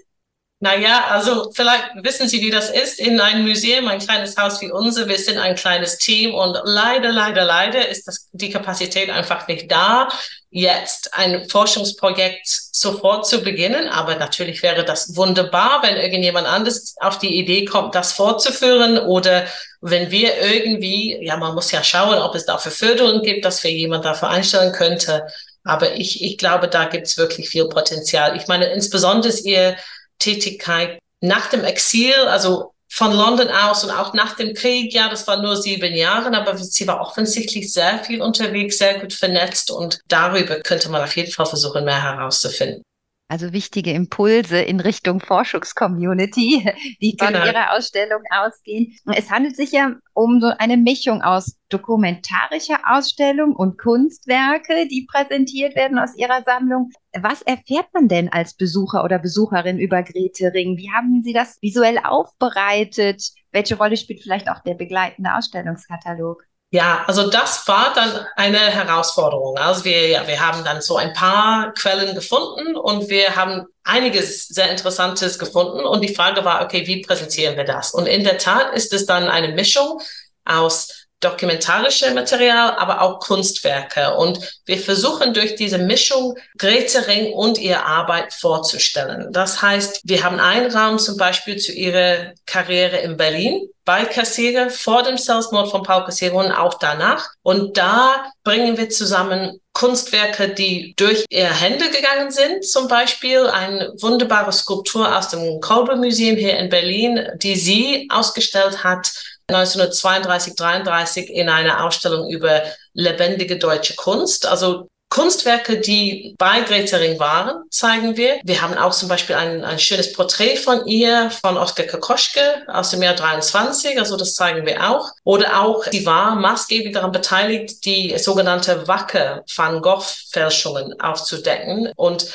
Naja, 0.66 1.06
also 1.12 1.52
vielleicht 1.54 1.92
wissen 2.02 2.28
Sie, 2.28 2.42
wie 2.42 2.50
das 2.50 2.72
ist 2.72 3.00
in 3.00 3.20
einem 3.20 3.48
Museum, 3.48 3.88
ein 3.88 4.00
kleines 4.00 4.36
Haus 4.36 4.60
wie 4.62 4.72
unser. 4.72 5.08
Wir 5.08 5.20
sind 5.20 5.38
ein 5.38 5.54
kleines 5.54 6.00
Team 6.00 6.34
und 6.34 6.58
leider, 6.64 7.12
leider, 7.12 7.46
leider 7.46 7.88
ist 7.88 8.08
das, 8.08 8.30
die 8.32 8.50
Kapazität 8.50 9.12
einfach 9.12 9.48
nicht 9.48 9.72
da, 9.72 10.10
jetzt 10.50 11.14
ein 11.14 11.48
Forschungsprojekt 11.48 12.48
sofort 12.48 13.28
zu 13.28 13.44
beginnen. 13.44 13.88
Aber 13.90 14.16
natürlich 14.16 14.64
wäre 14.64 14.84
das 14.84 15.16
wunderbar, 15.16 15.84
wenn 15.84 15.98
irgendjemand 15.98 16.48
anderes 16.48 16.96
auf 17.00 17.20
die 17.20 17.38
Idee 17.38 17.66
kommt, 17.66 17.94
das 17.94 18.14
fortzuführen 18.14 18.98
oder 18.98 19.46
wenn 19.82 20.10
wir 20.10 20.42
irgendwie, 20.42 21.16
ja, 21.24 21.38
man 21.38 21.54
muss 21.54 21.70
ja 21.70 21.84
schauen, 21.84 22.18
ob 22.18 22.34
es 22.34 22.48
dafür 22.48 22.72
Förderung 22.72 23.22
gibt, 23.22 23.46
dass 23.46 23.64
wir 23.64 23.70
jemand 23.70 24.04
dafür 24.04 24.30
einstellen 24.30 24.74
könnte. 24.74 25.28
Aber 25.64 25.94
ich, 25.94 26.24
ich 26.24 26.40
glaube, 26.40 26.68
da 26.68 26.86
gibt 26.86 27.06
es 27.06 27.18
wirklich 27.18 27.50
viel 27.50 27.70
Potenzial. 27.70 28.36
Ich 28.36 28.48
meine, 28.48 28.66
insbesondere 28.74 29.32
ihr 29.44 29.76
Tätigkeit 30.20 31.00
nach 31.22 31.50
dem 31.50 31.64
Exil, 31.64 32.14
also 32.28 32.74
von 32.92 33.12
London 33.12 33.50
aus 33.50 33.84
und 33.84 33.92
auch 33.92 34.14
nach 34.14 34.36
dem 34.36 34.54
Krieg, 34.54 34.94
ja, 34.94 35.10
das 35.10 35.28
war 35.28 35.42
nur 35.42 35.58
sieben 35.58 35.94
Jahre, 35.94 36.36
aber 36.36 36.58
sie 36.58 36.88
war 36.88 37.02
offensichtlich 37.02 37.74
sehr 37.74 38.04
viel 38.04 38.22
unterwegs, 38.22 38.78
sehr 38.78 39.00
gut 39.00 39.12
vernetzt 39.12 39.72
und 39.72 40.00
darüber 40.08 40.60
könnte 40.62 40.90
man 40.90 41.04
auf 41.04 41.16
jeden 41.16 41.32
Fall 41.32 41.46
versuchen, 41.46 41.84
mehr 41.84 42.02
herauszufinden. 42.02 42.84
Also 43.28 43.54
wichtige 43.54 43.92
Impulse 43.92 44.60
in 44.60 44.80
Richtung 44.80 45.20
Forschungscommunity, 45.20 46.72
die 47.02 47.18
von 47.18 47.34
genau. 47.34 47.46
Ihrer 47.46 47.76
Ausstellung 47.76 48.22
ausgehen. 48.30 48.96
Es 49.16 49.32
handelt 49.32 49.56
sich 49.56 49.72
ja 49.72 49.96
um 50.14 50.40
so 50.40 50.52
eine 50.60 50.78
Mischung 50.78 51.24
aus 51.24 51.58
dokumentarischer 51.70 52.80
Ausstellung 52.86 53.56
und 53.56 53.80
Kunstwerke, 53.80 54.88
die 54.88 55.08
präsentiert 55.12 55.76
werden 55.76 55.98
aus 55.98 56.16
Ihrer 56.16 56.44
Sammlung. 56.46 56.92
Was 57.20 57.42
erfährt 57.42 57.88
man 57.94 58.08
denn 58.08 58.32
als 58.32 58.54
Besucher 58.54 59.04
oder 59.04 59.18
Besucherin 59.18 59.80
über 59.80 60.04
Grete 60.04 60.54
Ring? 60.54 60.78
Wie 60.78 60.92
haben 60.92 61.24
Sie 61.24 61.34
das 61.34 61.58
visuell 61.64 61.98
aufbereitet? 61.98 63.32
Welche 63.52 63.76
Rolle 63.76 63.98
spielt 63.98 64.22
vielleicht 64.22 64.50
auch 64.50 64.60
der 64.60 64.76
begleitende 64.76 65.34
Ausstellungskatalog? 65.34 66.44
Ja, 66.76 67.06
also 67.08 67.30
das 67.30 67.66
war 67.70 67.94
dann 67.94 68.26
eine 68.36 68.60
Herausforderung. 68.60 69.58
Also 69.58 69.86
wir, 69.86 70.10
ja, 70.10 70.28
wir 70.28 70.46
haben 70.46 70.66
dann 70.66 70.82
so 70.82 70.98
ein 70.98 71.14
paar 71.14 71.74
Quellen 71.74 72.14
gefunden 72.14 72.76
und 72.76 73.08
wir 73.08 73.38
haben 73.38 73.64
einiges 73.86 74.50
sehr 74.50 74.70
Interessantes 74.70 75.40
gefunden. 75.40 75.86
Und 75.86 76.02
die 76.02 76.14
Frage 76.14 76.44
war, 76.44 76.62
okay, 76.66 76.86
wie 76.86 77.02
präsentieren 77.02 77.56
wir 77.56 77.64
das? 77.64 77.94
Und 77.94 78.08
in 78.08 78.26
der 78.26 78.40
Tat 78.40 78.74
ist 78.74 78.92
es 78.92 79.06
dann 79.06 79.30
eine 79.30 79.54
Mischung 79.54 80.02
aus 80.44 81.05
dokumentarische 81.26 82.14
Material, 82.14 82.76
aber 82.78 83.02
auch 83.02 83.20
Kunstwerke. 83.20 84.16
Und 84.16 84.40
wir 84.66 84.78
versuchen 84.78 85.34
durch 85.34 85.56
diese 85.56 85.78
Mischung 85.78 86.38
Grete 86.58 87.08
Ring 87.08 87.34
und 87.34 87.58
ihre 87.58 87.84
Arbeit 87.84 88.34
vorzustellen. 88.34 89.32
Das 89.32 89.62
heißt, 89.62 90.02
wir 90.04 90.24
haben 90.24 90.40
einen 90.40 90.72
Raum 90.72 91.00
zum 91.00 91.18
Beispiel 91.18 91.58
zu 91.58 91.72
ihrer 91.72 92.34
Karriere 92.46 92.98
in 92.98 93.18
Berlin 93.18 93.68
bei 93.86 94.04
Kassiere 94.04 94.72
vor 94.72 95.04
dem 95.04 95.18
Selbstmord 95.18 95.70
von 95.70 95.84
Paul 95.84 96.06
Kassiere 96.06 96.36
und 96.36 96.52
auch 96.52 96.74
danach. 96.80 97.30
Und 97.44 97.78
da 97.78 98.32
bringen 98.44 98.78
wir 98.78 98.90
zusammen 98.90 99.62
Kunstwerke, 99.74 100.50
die 100.50 100.96
durch 100.96 101.26
ihre 101.30 101.54
Hände 101.54 101.90
gegangen 101.92 102.32
sind. 102.32 102.66
Zum 102.66 102.88
Beispiel 102.88 103.46
eine 103.46 103.94
wunderbare 104.00 104.52
Skulptur 104.52 105.16
aus 105.16 105.30
dem 105.30 105.60
Kolbe 105.60 105.96
Museum 105.98 106.38
hier 106.38 106.58
in 106.58 106.70
Berlin, 106.70 107.28
die 107.36 107.56
sie 107.56 108.08
ausgestellt 108.10 108.84
hat 108.84 109.12
1932, 109.48 110.56
33 110.56 111.30
in 111.30 111.50
einer 111.50 111.84
Ausstellung 111.86 112.30
über 112.30 112.64
lebendige 112.94 113.58
deutsche 113.58 113.96
Kunst. 113.96 114.46
Also 114.46 114.90
Kunstwerke, 115.10 115.80
die 115.80 116.36
bei 116.38 116.62
Greta 116.62 116.98
Ring 116.98 117.20
waren, 117.20 117.64
zeigen 117.70 118.18
wir. 118.18 118.40
Wir 118.44 118.62
haben 118.62 118.74
auch 118.74 118.92
zum 118.92 119.08
Beispiel 119.08 119.36
ein, 119.36 119.64
ein 119.64 119.80
schönes 119.80 120.12
Porträt 120.12 120.58
von 120.58 120.86
ihr, 120.88 121.30
von 121.30 121.58
Oskar 121.58 121.86
Kokoschke 121.86 122.42
aus 122.68 122.90
dem 122.90 123.04
Jahr 123.04 123.14
23, 123.14 123.98
also 124.00 124.18
das 124.18 124.34
zeigen 124.34 124.66
wir 124.66 124.90
auch. 124.90 125.12
Oder 125.24 125.62
auch, 125.62 125.86
sie 125.86 126.06
war 126.06 126.36
maßgeblich 126.36 126.94
daran 126.94 127.12
beteiligt, 127.12 127.86
die 127.86 128.18
sogenannte 128.18 128.88
Wacke 128.88 129.44
Van 129.56 129.82
Gogh 129.82 130.04
Fälschungen 130.32 131.00
aufzudecken 131.00 131.92
und 131.96 132.26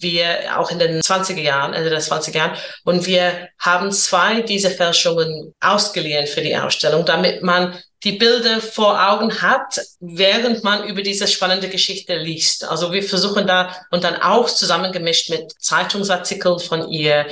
wir 0.00 0.58
auch 0.58 0.70
in 0.70 0.78
den 0.78 1.00
20er 1.00 1.40
Jahren, 1.40 1.74
Ende 1.74 1.90
der 1.90 2.00
20er 2.00 2.36
Jahren. 2.36 2.56
Und 2.84 3.06
wir 3.06 3.48
haben 3.58 3.92
zwei 3.92 4.42
dieser 4.42 4.70
Fälschungen 4.70 5.54
ausgeliehen 5.60 6.26
für 6.26 6.40
die 6.40 6.56
Ausstellung, 6.56 7.04
damit 7.04 7.42
man 7.42 7.78
die 8.02 8.12
Bilder 8.12 8.60
vor 8.60 9.10
Augen 9.10 9.42
hat, 9.42 9.80
während 10.00 10.64
man 10.64 10.84
über 10.84 11.02
diese 11.02 11.28
spannende 11.28 11.68
Geschichte 11.68 12.16
liest. 12.16 12.64
Also 12.64 12.92
wir 12.92 13.02
versuchen 13.02 13.46
da 13.46 13.76
und 13.90 14.04
dann 14.04 14.16
auch 14.16 14.48
zusammengemischt 14.48 15.28
mit 15.28 15.52
Zeitungsartikeln 15.60 16.58
von 16.58 16.90
ihr, 16.90 17.26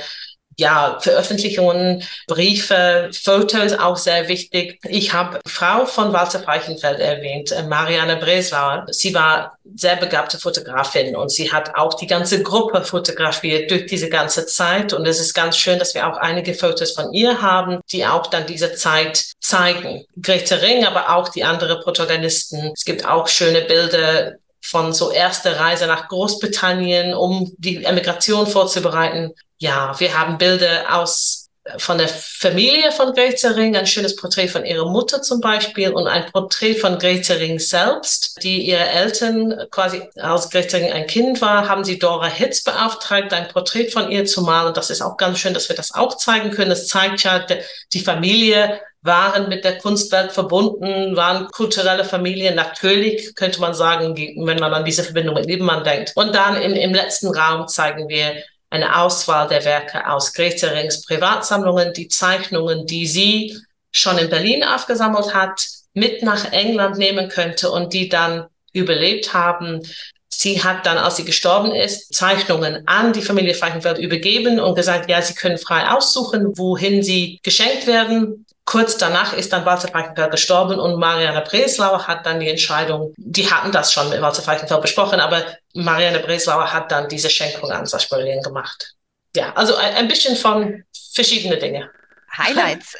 ja, 0.59 0.97
Veröffentlichungen, 0.99 2.03
Briefe, 2.27 3.09
Fotos 3.13 3.73
auch 3.73 3.95
sehr 3.95 4.27
wichtig. 4.27 4.79
Ich 4.87 5.13
habe 5.13 5.39
Frau 5.47 5.85
von 5.85 6.11
Walter 6.11 6.41
Freichenfeld 6.41 6.99
erwähnt, 6.99 7.51
äh, 7.51 7.63
Marianne 7.63 8.17
Breslauer. 8.17 8.85
Sie 8.89 9.13
war 9.13 9.57
sehr 9.75 9.95
begabte 9.95 10.37
Fotografin 10.37 11.15
und 11.15 11.31
sie 11.31 11.51
hat 11.51 11.75
auch 11.75 11.93
die 11.93 12.07
ganze 12.07 12.43
Gruppe 12.43 12.83
fotografiert 12.83 13.71
durch 13.71 13.85
diese 13.85 14.09
ganze 14.09 14.45
Zeit. 14.45 14.91
Und 14.91 15.07
es 15.07 15.19
ist 15.19 15.33
ganz 15.33 15.57
schön, 15.57 15.79
dass 15.79 15.95
wir 15.95 16.07
auch 16.07 16.17
einige 16.17 16.53
Fotos 16.53 16.91
von 16.91 17.13
ihr 17.13 17.41
haben, 17.41 17.79
die 17.91 18.05
auch 18.05 18.27
dann 18.27 18.45
diese 18.45 18.73
Zeit 18.73 19.33
zeigen. 19.39 20.03
Grete 20.21 20.61
Ring, 20.61 20.85
aber 20.85 21.15
auch 21.15 21.29
die 21.29 21.45
anderen 21.45 21.81
Protagonisten. 21.81 22.73
Es 22.75 22.83
gibt 22.83 23.05
auch 23.05 23.29
schöne 23.29 23.61
Bilder 23.61 24.33
von 24.61 24.93
so 24.93 25.11
erster 25.11 25.59
Reise 25.59 25.87
nach 25.87 26.07
Großbritannien, 26.09 27.13
um 27.13 27.51
die 27.57 27.83
Emigration 27.83 28.47
vorzubereiten. 28.47 29.33
Ja, 29.57 29.97
wir 29.99 30.17
haben 30.17 30.37
Bilder 30.37 30.95
aus 30.95 31.38
von 31.77 31.97
der 31.97 32.07
Familie 32.07 32.91
von 32.91 33.13
Grete 33.13 33.55
Ring, 33.55 33.75
ein 33.75 33.87
schönes 33.87 34.15
Porträt 34.15 34.47
von 34.47 34.65
ihrer 34.65 34.89
Mutter 34.89 35.21
zum 35.21 35.41
Beispiel 35.41 35.89
und 35.89 36.07
ein 36.07 36.25
Porträt 36.31 36.75
von 36.75 36.97
Grete 36.97 37.39
Ring 37.39 37.59
selbst, 37.59 38.41
die 38.43 38.67
ihre 38.67 38.87
Eltern 38.87 39.67
quasi, 39.71 40.01
als 40.17 40.53
Ring 40.53 40.91
ein 40.91 41.07
Kind 41.07 41.41
war, 41.41 41.67
haben 41.69 41.83
sie 41.83 41.99
Dora 41.99 42.27
Hitz 42.27 42.63
beauftragt, 42.63 43.33
ein 43.33 43.47
Porträt 43.47 43.89
von 43.89 44.11
ihr 44.11 44.25
zu 44.25 44.41
malen. 44.41 44.73
Das 44.73 44.89
ist 44.89 45.01
auch 45.01 45.17
ganz 45.17 45.39
schön, 45.39 45.53
dass 45.53 45.69
wir 45.69 45.75
das 45.75 45.93
auch 45.93 46.17
zeigen 46.17 46.51
können. 46.51 46.71
Es 46.71 46.87
zeigt 46.87 47.23
ja, 47.23 47.45
die 47.93 47.99
Familie 47.99 48.79
waren 49.01 49.47
mit 49.47 49.63
der 49.63 49.77
Kunstwelt 49.77 50.31
verbunden, 50.31 51.15
waren 51.15 51.47
kulturelle 51.47 52.03
Familien. 52.03 52.55
Natürlich 52.55 53.33
könnte 53.35 53.61
man 53.61 53.73
sagen, 53.73 54.15
wenn 54.15 54.59
man 54.59 54.73
an 54.73 54.83
diese 54.83 55.03
Verbindung 55.03 55.35
mit 55.35 55.45
Liebenmann 55.45 55.83
denkt. 55.83 56.11
Und 56.15 56.35
dann 56.35 56.61
in, 56.61 56.73
im 56.73 56.93
letzten 56.93 57.27
Raum 57.27 57.67
zeigen 57.67 58.09
wir 58.09 58.43
eine 58.69 58.97
Auswahl 59.01 59.47
der 59.47 59.65
Werke 59.65 60.07
aus 60.09 60.33
Grete 60.33 60.73
Rings 60.73 61.03
Privatsammlungen, 61.05 61.93
die 61.93 62.07
Zeichnungen, 62.07 62.85
die 62.85 63.07
sie 63.07 63.57
schon 63.91 64.17
in 64.17 64.29
Berlin 64.29 64.63
aufgesammelt 64.63 65.33
hat, 65.33 65.65
mit 65.93 66.21
nach 66.21 66.51
England 66.51 66.97
nehmen 66.97 67.29
könnte 67.29 67.71
und 67.71 67.93
die 67.93 68.09
dann 68.09 68.45
überlebt 68.73 69.33
haben. 69.33 69.81
Sie 70.27 70.63
hat 70.63 70.85
dann, 70.85 70.97
als 70.97 71.17
sie 71.17 71.25
gestorben 71.25 71.71
ist, 71.71 72.13
Zeichnungen 72.13 72.87
an 72.87 73.13
die 73.13 73.23
Familie 73.23 73.55
Falkenfeld 73.55 73.97
übergeben 73.97 74.59
und 74.59 74.75
gesagt, 74.75 75.09
ja, 75.09 75.21
sie 75.21 75.33
können 75.33 75.57
frei 75.57 75.89
aussuchen, 75.89 76.57
wohin 76.57 77.01
sie 77.01 77.39
geschenkt 77.41 77.87
werden. 77.87 78.45
Kurz 78.69 78.97
danach 78.97 79.33
ist 79.33 79.51
dann 79.51 79.65
Walter 79.65 79.87
Falkenfeld 79.87 80.29
gestorben 80.29 80.79
und 80.79 80.99
Marianne 80.99 81.41
Breslauer 81.41 82.05
hat 82.05 82.27
dann 82.27 82.39
die 82.39 82.49
Entscheidung, 82.49 83.15
die 83.17 83.49
hatten 83.49 83.71
das 83.71 83.91
schon 83.91 84.09
mit 84.09 84.21
Walter 84.21 84.43
Falkenfeld 84.43 84.79
besprochen, 84.83 85.19
aber 85.19 85.43
Marianne 85.73 86.19
Breslauer 86.19 86.71
hat 86.71 86.91
dann 86.91 87.09
diese 87.09 87.31
Schenkung 87.31 87.71
an 87.71 87.87
Saschberlin 87.87 88.43
gemacht. 88.43 88.93
Ja, 89.35 89.53
also 89.53 89.75
ein, 89.75 89.95
ein 89.95 90.07
bisschen 90.07 90.35
von 90.35 90.83
verschiedene 91.15 91.57
Dinge. 91.57 91.89
Highlights, 92.37 92.95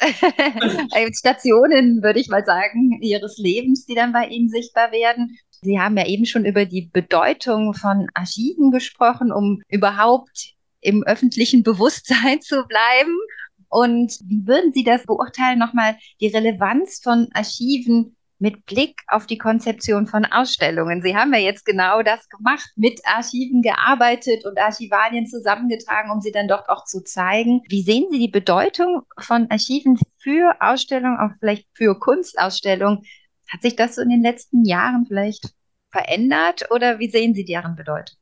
Stationen, 1.16 2.02
würde 2.02 2.18
ich 2.18 2.26
mal 2.26 2.44
sagen, 2.44 3.00
Ihres 3.00 3.38
Lebens, 3.38 3.86
die 3.86 3.94
dann 3.94 4.12
bei 4.12 4.26
Ihnen 4.26 4.48
sichtbar 4.48 4.90
werden. 4.90 5.38
Sie 5.62 5.78
haben 5.78 5.96
ja 5.96 6.04
eben 6.04 6.26
schon 6.26 6.46
über 6.46 6.64
die 6.64 6.90
Bedeutung 6.92 7.74
von 7.74 8.08
Archiven 8.14 8.72
gesprochen, 8.72 9.30
um 9.30 9.62
überhaupt 9.68 10.54
im 10.80 11.04
öffentlichen 11.04 11.62
Bewusstsein 11.62 12.40
zu 12.40 12.66
bleiben 12.66 13.16
und 13.70 14.18
wie 14.24 14.46
würden 14.46 14.72
Sie 14.72 14.82
das 14.82 15.04
beurteilen, 15.04 15.58
nochmal 15.58 15.96
die 16.20 16.26
Relevanz 16.26 17.00
von 17.02 17.28
Archiven 17.32 18.16
mit 18.40 18.66
Blick 18.66 19.00
auf 19.06 19.26
die 19.26 19.38
Konzeption 19.38 20.08
von 20.08 20.24
Ausstellungen? 20.24 21.02
Sie 21.02 21.16
haben 21.16 21.32
ja 21.32 21.38
jetzt 21.38 21.64
genau 21.64 22.02
das 22.02 22.28
gemacht, 22.28 22.68
mit 22.74 23.00
Archiven 23.04 23.62
gearbeitet 23.62 24.44
und 24.44 24.58
Archivalien 24.58 25.26
zusammengetragen, 25.26 26.10
um 26.10 26.20
sie 26.20 26.32
dann 26.32 26.48
dort 26.48 26.68
auch 26.68 26.84
zu 26.84 27.04
zeigen. 27.04 27.62
Wie 27.68 27.82
sehen 27.82 28.08
Sie 28.10 28.18
die 28.18 28.28
Bedeutung 28.28 29.02
von 29.18 29.48
Archiven 29.50 29.96
für 30.18 30.56
Ausstellungen, 30.60 31.18
auch 31.18 31.36
vielleicht 31.38 31.68
für 31.72 31.96
Kunstausstellungen? 31.96 33.04
Hat 33.48 33.62
sich 33.62 33.76
das 33.76 33.94
so 33.94 34.02
in 34.02 34.08
den 34.08 34.22
letzten 34.22 34.64
Jahren 34.64 35.06
vielleicht 35.06 35.54
verändert 35.92 36.70
oder 36.72 36.98
wie 36.98 37.08
sehen 37.08 37.34
Sie 37.34 37.44
deren 37.44 37.76
Bedeutung? 37.76 38.16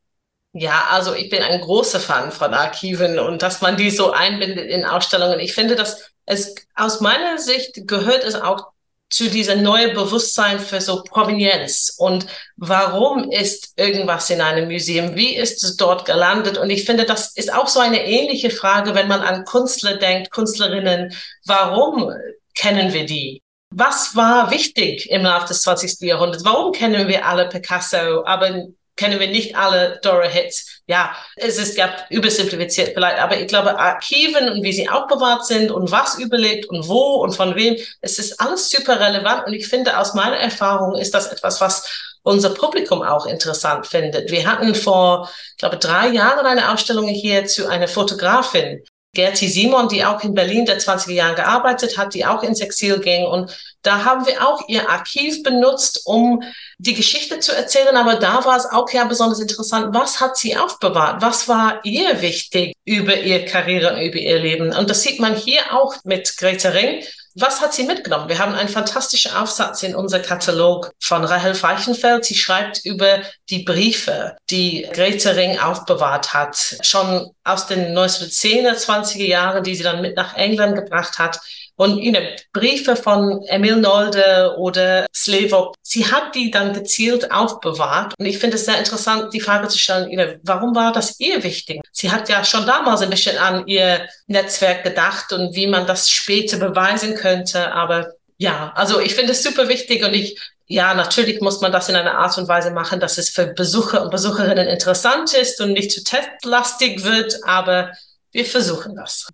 Ja, 0.53 0.87
also 0.91 1.15
ich 1.15 1.29
bin 1.29 1.43
ein 1.43 1.61
großer 1.61 2.01
Fan 2.01 2.33
von 2.33 2.55
Archiven 2.55 3.19
und 3.19 3.43
dass 3.43 3.61
man 3.61 3.77
die 3.77 3.91
so 3.91 4.13
einbindet 4.13 4.71
in 4.71 4.85
Ausstellungen. 4.85 5.41
Ich 5.41 5.55
finde, 5.55 5.77
dass 5.77 6.11
es 6.25 6.55
aus 6.75 7.01
meiner 7.01 7.39
Sicht 7.39 7.87
gehört 7.87 8.25
es 8.25 8.35
auch 8.35 8.73
zu 9.11 9.31
dieser 9.31 9.57
neue 9.57 9.95
Bewusstsein 9.95 10.61
für 10.61 10.81
so 10.81 11.03
Provenienz 11.03 11.95
und 11.97 12.27
warum 12.57 13.31
ist 13.31 13.73
irgendwas 13.77 14.29
in 14.29 14.43
einem 14.43 14.69
Museum? 14.69 15.15
Wie 15.17 15.35
ist 15.35 15.65
es 15.65 15.77
dort 15.77 16.05
gelandet? 16.05 16.59
Und 16.59 16.69
ich 16.69 16.85
finde, 16.85 17.05
das 17.05 17.35
ist 17.35 17.53
auch 17.53 17.69
so 17.69 17.81
eine 17.81 18.05
ähnliche 18.05 18.51
Frage, 18.51 18.95
wenn 18.95 19.09
man 19.09 19.21
an 19.21 19.45
Künstler 19.45 19.97
denkt, 19.97 20.31
Künstlerinnen. 20.31 21.15
Warum 21.47 22.13
kennen 22.55 22.93
wir 22.93 23.07
die? 23.07 23.43
Was 23.71 24.15
war 24.17 24.51
wichtig 24.51 25.11
im 25.11 25.23
Laufe 25.23 25.49
des 25.49 25.63
20. 25.63 26.01
Jahrhunderts? 26.01 26.45
Warum 26.45 26.73
kennen 26.73 27.09
wir 27.09 27.27
alle 27.27 27.49
Picasso, 27.49 28.25
aber 28.25 28.67
kennen 28.99 29.19
wir 29.19 29.29
nicht 29.29 29.57
alle 29.57 29.99
Dora 30.03 30.27
Hits. 30.27 30.83
Ja, 30.87 31.17
es 31.37 31.57
ist 31.57 31.77
gab 31.77 32.11
übersimplifiziert 32.11 32.91
vielleicht, 32.95 33.19
aber 33.19 33.39
ich 33.39 33.47
glaube, 33.47 33.79
Archiven 33.79 34.51
und 34.51 34.63
wie 34.63 34.73
sie 34.73 34.89
aufbewahrt 34.89 35.47
sind 35.47 35.71
und 35.71 35.91
was 35.91 36.19
überlebt 36.19 36.67
und 36.67 36.89
wo 36.89 37.23
und 37.23 37.35
von 37.35 37.55
wem, 37.55 37.77
es 38.03 38.19
ist 38.19 38.41
alles 38.41 38.71
super 38.71 39.01
relevant 39.01 39.47
und 39.47 39.55
ich 39.55 39.69
finde, 39.69 39.99
aus 39.99 40.15
meiner 40.15 40.37
Erfahrung 40.37 40.97
ist 40.97 41.15
das 41.15 41.29
etwas, 41.33 41.61
was 41.61 41.89
unser 42.23 42.51
Publikum 42.51 43.03
auch 43.03 43.27
interessant 43.27 43.87
findet. 43.87 44.31
Wir 44.31 44.47
hatten 44.47 44.75
vor, 44.75 45.31
ich 45.53 45.59
glaube, 45.59 45.79
drei 45.79 46.09
Jahren 46.09 46.45
eine 46.45 46.71
Ausstellung 46.73 47.07
hier 47.07 47.47
zu 47.47 47.69
einer 47.69 47.89
Fotografin, 47.89 48.83
Gerti 49.15 49.49
Simon, 49.49 49.89
die 49.89 50.05
auch 50.05 50.23
in 50.23 50.35
Berlin 50.35 50.67
der 50.67 50.79
20er 50.79 51.13
Jahren 51.13 51.35
gearbeitet 51.35 51.97
hat, 51.97 52.15
die 52.15 52.27
auch 52.27 52.43
ins 52.43 52.61
Exil 52.61 53.01
ging. 53.01 53.25
Und 53.25 53.57
da 53.83 54.05
haben 54.05 54.27
wir 54.27 54.47
auch 54.47 54.69
ihr 54.69 54.89
Archiv 54.89 55.43
benutzt, 55.43 56.03
um 56.05 56.43
die 56.79 56.95
Geschichte 56.95 57.41
zu 57.41 57.53
erzählen. 57.53 57.97
Aber 57.97 58.17
da 58.17 58.45
war 58.45 58.57
es 58.57 58.67
auch 58.67 58.91
ja 58.91 59.05
besonders 59.05 59.41
interessant, 59.41 59.95
was 59.95 60.21
hat 60.21 60.37
sie 60.37 60.57
aufbewahrt? 60.57 61.23
Was 61.23 61.49
war 61.49 61.81
ihr 61.85 62.21
wichtig 62.21 62.75
über 62.85 63.17
ihre 63.19 63.45
Karriere 63.47 63.95
und 63.95 64.03
über 64.03 64.19
ihr 64.19 64.39
Leben? 64.39 64.73
Und 64.75 64.91
das 64.91 65.03
sieht 65.03 65.21
man 65.21 65.35
hier 65.35 65.61
auch 65.73 65.95
mit 66.05 66.37
Greta 66.37 66.69
Ring 66.69 67.03
was 67.35 67.61
hat 67.61 67.75
sie 67.75 67.85
mitgenommen? 67.85 68.29
Wir 68.29 68.39
haben 68.39 68.55
einen 68.55 68.69
fantastischen 68.69 69.33
Aufsatz 69.33 69.83
in 69.83 69.95
unser 69.95 70.21
Katalog 70.21 70.91
von 71.01 71.25
Rahel 71.25 71.55
Feichenfeld. 71.55 72.25
Sie 72.25 72.35
schreibt 72.35 72.85
über 72.85 73.21
die 73.51 73.65
Briefe, 73.65 74.37
die 74.51 74.89
Grete 74.93 75.37
Ring 75.37 75.59
aufbewahrt 75.59 76.35
hat, 76.35 76.79
schon 76.83 77.31
aus 77.45 77.67
den 77.67 77.97
1910er, 77.97 78.75
20er 78.75 79.27
Jahren, 79.27 79.63
die 79.63 79.75
sie 79.75 79.83
dann 79.83 80.01
mit 80.01 80.17
nach 80.17 80.35
England 80.35 80.77
gebracht 80.77 81.19
hat. 81.19 81.41
Und 81.79 81.99
you 81.99 82.11
know, 82.11 82.21
Briefe 82.53 82.97
von 82.97 83.41
Emil 83.47 83.77
Nolde 83.77 84.55
oder 84.59 85.07
Slevok, 85.15 85.77
sie 85.83 86.05
hat 86.05 86.35
die 86.35 86.51
dann 86.51 86.73
gezielt 86.73 87.31
aufbewahrt. 87.31 88.15
Und 88.19 88.27
ich 88.27 88.39
finde 88.39 88.57
es 88.57 88.65
sehr 88.65 88.79
interessant, 88.79 89.33
die 89.33 89.41
Frage 89.41 89.69
zu 89.69 89.79
stellen, 89.79 90.11
you 90.11 90.17
know, 90.17 90.35
warum 90.43 90.75
war 90.75 90.93
das 90.93 91.21
ihr 91.21 91.43
wichtig? 91.45 91.81
Sie 91.93 92.11
hat 92.11 92.29
ja 92.29 92.45
schon 92.45 92.67
damals 92.67 93.01
ein 93.03 93.11
bisschen 93.11 93.39
an 93.39 93.67
ihr 93.69 94.09
Netzwerk 94.27 94.83
gedacht 94.83 95.33
und 95.33 95.55
wie 95.55 95.69
man 95.69 95.87
das 95.87 96.11
später 96.11 96.59
beweisen 96.59 97.15
könnte. 97.15 97.73
Aber 97.73 98.13
ja, 98.39 98.73
also 98.75 98.99
ich 98.99 99.15
finde 99.15 99.33
es 99.33 99.45
super 99.45 99.69
wichtig 99.69 100.05
und 100.05 100.15
ich 100.15 100.37
ja, 100.71 100.93
natürlich 100.95 101.41
muss 101.41 101.63
man 101.63 101.73
das 101.73 101.89
in 101.89 101.97
einer 101.97 102.19
Art 102.19 102.37
und 102.37 102.47
Weise 102.47 102.71
machen, 102.71 103.01
dass 103.01 103.17
es 103.17 103.31
für 103.31 103.47
Besucher 103.47 104.03
und 104.03 104.11
Besucherinnen 104.11 104.69
interessant 104.69 105.33
ist 105.33 105.61
und 105.63 105.73
nicht 105.73 105.91
zu 105.91 106.05
testlastig 106.05 107.05
wird, 107.05 107.39
aber 107.45 107.93
wir 108.33 108.45
versuchen 108.45 108.95
das. 108.95 109.29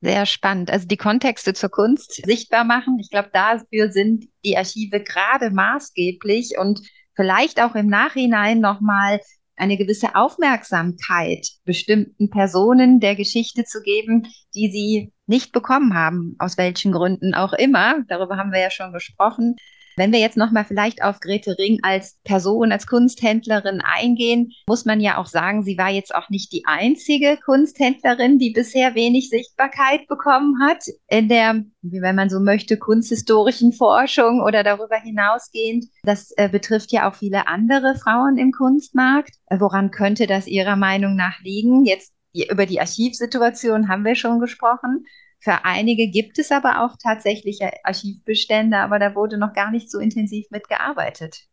Sehr 0.00 0.26
spannend. 0.26 0.70
Also 0.70 0.86
die 0.86 0.96
Kontexte 0.96 1.54
zur 1.54 1.70
Kunst 1.70 2.24
sichtbar 2.24 2.64
machen. 2.64 2.98
Ich 3.00 3.10
glaube, 3.10 3.30
dafür 3.32 3.90
sind 3.90 4.26
die 4.44 4.56
Archive 4.56 5.02
gerade 5.02 5.50
maßgeblich 5.50 6.56
und 6.58 6.80
vielleicht 7.14 7.60
auch 7.60 7.74
im 7.74 7.88
Nachhinein 7.88 8.60
nochmal 8.60 9.20
eine 9.56 9.76
gewisse 9.76 10.14
Aufmerksamkeit 10.14 11.48
bestimmten 11.64 12.30
Personen 12.30 13.00
der 13.00 13.16
Geschichte 13.16 13.64
zu 13.64 13.82
geben, 13.82 14.28
die 14.54 14.70
sie 14.70 15.12
nicht 15.26 15.50
bekommen 15.50 15.94
haben, 15.94 16.36
aus 16.38 16.56
welchen 16.56 16.92
Gründen 16.92 17.34
auch 17.34 17.52
immer. 17.52 17.96
Darüber 18.06 18.36
haben 18.36 18.52
wir 18.52 18.60
ja 18.60 18.70
schon 18.70 18.92
gesprochen. 18.92 19.56
Wenn 19.98 20.12
wir 20.12 20.20
jetzt 20.20 20.36
nochmal 20.36 20.64
vielleicht 20.64 21.02
auf 21.02 21.18
Grete 21.18 21.58
Ring 21.58 21.80
als 21.82 22.16
Person, 22.22 22.70
als 22.70 22.86
Kunsthändlerin 22.86 23.82
eingehen, 23.82 24.52
muss 24.68 24.84
man 24.84 25.00
ja 25.00 25.18
auch 25.18 25.26
sagen, 25.26 25.64
sie 25.64 25.76
war 25.76 25.90
jetzt 25.90 26.14
auch 26.14 26.30
nicht 26.30 26.52
die 26.52 26.62
einzige 26.66 27.36
Kunsthändlerin, 27.44 28.38
die 28.38 28.50
bisher 28.50 28.94
wenig 28.94 29.28
Sichtbarkeit 29.28 30.06
bekommen 30.06 30.62
hat 30.62 30.84
in 31.08 31.28
der, 31.28 31.64
wenn 31.82 32.14
man 32.14 32.30
so 32.30 32.38
möchte, 32.38 32.76
kunsthistorischen 32.76 33.72
Forschung 33.72 34.40
oder 34.40 34.62
darüber 34.62 35.00
hinausgehend. 35.00 35.86
Das 36.04 36.30
äh, 36.36 36.48
betrifft 36.48 36.92
ja 36.92 37.10
auch 37.10 37.16
viele 37.16 37.48
andere 37.48 37.96
Frauen 37.96 38.38
im 38.38 38.52
Kunstmarkt. 38.52 39.32
Woran 39.50 39.90
könnte 39.90 40.28
das 40.28 40.46
Ihrer 40.46 40.76
Meinung 40.76 41.16
nach 41.16 41.40
liegen? 41.42 41.84
Jetzt 41.84 42.12
über 42.32 42.66
die 42.66 42.78
Archivsituation 42.78 43.88
haben 43.88 44.04
wir 44.04 44.14
schon 44.14 44.38
gesprochen. 44.38 45.06
Für 45.40 45.64
einige 45.64 46.08
gibt 46.10 46.38
es 46.38 46.50
aber 46.50 46.84
auch 46.84 46.96
tatsächlich 47.02 47.60
Archivbestände, 47.84 48.78
aber 48.78 48.98
da 48.98 49.14
wurde 49.14 49.38
noch 49.38 49.52
gar 49.52 49.70
nicht 49.70 49.90
so 49.90 49.98
intensiv 49.98 50.50
mitgearbeitet. 50.50 51.44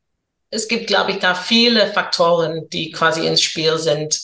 Es 0.50 0.68
gibt, 0.68 0.88
glaube 0.88 1.12
ich, 1.12 1.20
da 1.20 1.36
viele 1.36 1.88
Faktoren, 1.88 2.68
die 2.70 2.92
quasi 2.92 3.27
ins 3.27 3.42
Spiel 3.42 3.77
sind. 3.77 4.20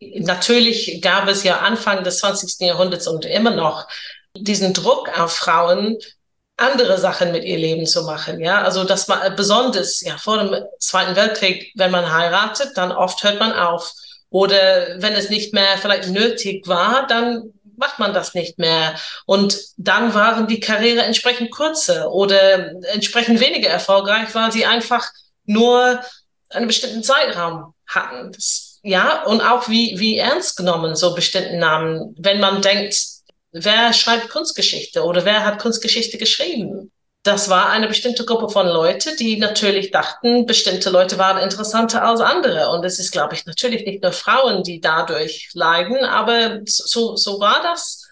Natürlich 0.00 1.00
gab 1.02 1.28
es 1.28 1.44
ja 1.44 1.58
Anfang 1.58 2.04
des 2.04 2.18
20. 2.18 2.66
Jahrhunderts 2.66 3.06
und 3.06 3.24
immer 3.24 3.50
noch 3.50 3.86
diesen 4.36 4.72
Druck 4.72 5.18
auf 5.18 5.32
Frauen, 5.32 5.98
andere 6.56 6.98
Sachen 6.98 7.32
mit 7.32 7.44
ihr 7.44 7.58
Leben 7.58 7.86
zu 7.86 8.04
machen. 8.04 8.40
Ja, 8.40 8.62
also 8.62 8.84
das 8.84 9.08
war 9.08 9.28
besonders 9.30 10.00
ja 10.00 10.16
vor 10.16 10.38
dem 10.38 10.64
Zweiten 10.78 11.16
Weltkrieg, 11.16 11.72
wenn 11.76 11.90
man 11.90 12.12
heiratet, 12.12 12.72
dann 12.76 12.92
oft 12.92 13.22
hört 13.24 13.40
man 13.40 13.52
auf. 13.52 13.92
Oder 14.30 14.96
wenn 15.02 15.12
es 15.12 15.28
nicht 15.28 15.52
mehr 15.52 15.76
vielleicht 15.78 16.08
nötig 16.08 16.66
war, 16.66 17.06
dann 17.06 17.52
macht 17.82 17.98
man 17.98 18.14
das 18.14 18.32
nicht 18.32 18.58
mehr. 18.58 18.94
Und 19.26 19.58
dann 19.76 20.14
waren 20.14 20.46
die 20.46 20.60
Karriere 20.60 21.02
entsprechend 21.02 21.50
kurzer 21.50 22.12
oder 22.12 22.70
entsprechend 22.92 23.40
weniger 23.40 23.68
erfolgreich, 23.68 24.32
weil 24.34 24.52
sie 24.52 24.64
einfach 24.64 25.04
nur 25.44 26.00
einen 26.50 26.68
bestimmten 26.68 27.02
Zeitraum 27.02 27.74
hatten. 27.86 28.30
Das, 28.32 28.78
ja, 28.84 29.24
und 29.24 29.40
auch 29.40 29.68
wie, 29.68 29.98
wie 29.98 30.16
ernst 30.16 30.56
genommen 30.56 30.94
so 30.94 31.14
bestimmten 31.14 31.58
Namen, 31.58 32.14
wenn 32.18 32.38
man 32.38 32.62
denkt, 32.62 32.96
wer 33.50 33.92
schreibt 33.92 34.30
Kunstgeschichte 34.30 35.02
oder 35.02 35.24
wer 35.24 35.44
hat 35.44 35.58
Kunstgeschichte 35.58 36.18
geschrieben? 36.18 36.92
Das 37.24 37.48
war 37.48 37.70
eine 37.70 37.86
bestimmte 37.86 38.24
Gruppe 38.24 38.48
von 38.48 38.66
Leuten, 38.66 39.16
die 39.16 39.36
natürlich 39.36 39.92
dachten, 39.92 40.44
bestimmte 40.44 40.90
Leute 40.90 41.18
waren 41.18 41.38
interessanter 41.38 42.02
als 42.02 42.20
andere. 42.20 42.70
Und 42.70 42.84
es 42.84 42.98
ist, 42.98 43.12
glaube 43.12 43.34
ich, 43.34 43.46
natürlich 43.46 43.86
nicht 43.86 44.02
nur 44.02 44.12
Frauen, 44.12 44.64
die 44.64 44.80
dadurch 44.80 45.50
leiden, 45.54 45.98
aber 46.04 46.60
so, 46.64 47.14
so 47.14 47.38
war 47.38 47.62
das. 47.62 48.08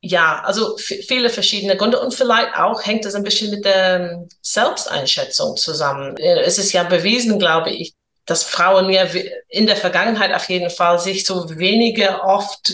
Ja, 0.00 0.42
also 0.44 0.76
viele 0.78 1.28
verschiedene 1.28 1.76
Gründe 1.76 2.00
und 2.00 2.14
vielleicht 2.14 2.54
auch 2.54 2.86
hängt 2.86 3.04
es 3.04 3.14
ein 3.14 3.24
bisschen 3.24 3.50
mit 3.50 3.64
der 3.64 4.24
Selbsteinschätzung 4.40 5.56
zusammen. 5.56 6.16
Es 6.16 6.58
ist 6.58 6.72
ja 6.72 6.84
bewiesen, 6.84 7.38
glaube 7.38 7.70
ich, 7.70 7.94
dass 8.24 8.44
Frauen 8.44 8.90
ja 8.90 9.06
in 9.48 9.66
der 9.66 9.76
Vergangenheit 9.76 10.32
auf 10.32 10.48
jeden 10.48 10.70
Fall 10.70 10.98
sich 11.00 11.26
so 11.26 11.58
weniger 11.58 12.24
oft 12.24 12.72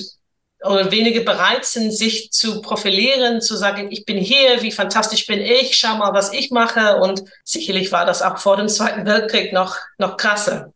oder 0.64 0.90
wenige 0.90 1.20
bereit 1.20 1.64
sind, 1.64 1.92
sich 1.92 2.32
zu 2.32 2.62
profilieren, 2.62 3.40
zu 3.40 3.56
sagen, 3.56 3.88
ich 3.90 4.04
bin 4.04 4.16
hier, 4.16 4.62
wie 4.62 4.72
fantastisch 4.72 5.26
bin 5.26 5.40
ich, 5.40 5.76
schau 5.76 5.96
mal, 5.96 6.14
was 6.14 6.32
ich 6.32 6.50
mache. 6.50 6.96
Und 6.96 7.24
sicherlich 7.44 7.92
war 7.92 8.06
das 8.06 8.22
auch 8.22 8.38
vor 8.38 8.56
dem 8.56 8.68
Zweiten 8.68 9.04
Weltkrieg 9.04 9.52
noch, 9.52 9.76
noch 9.98 10.16
krasser. 10.16 10.72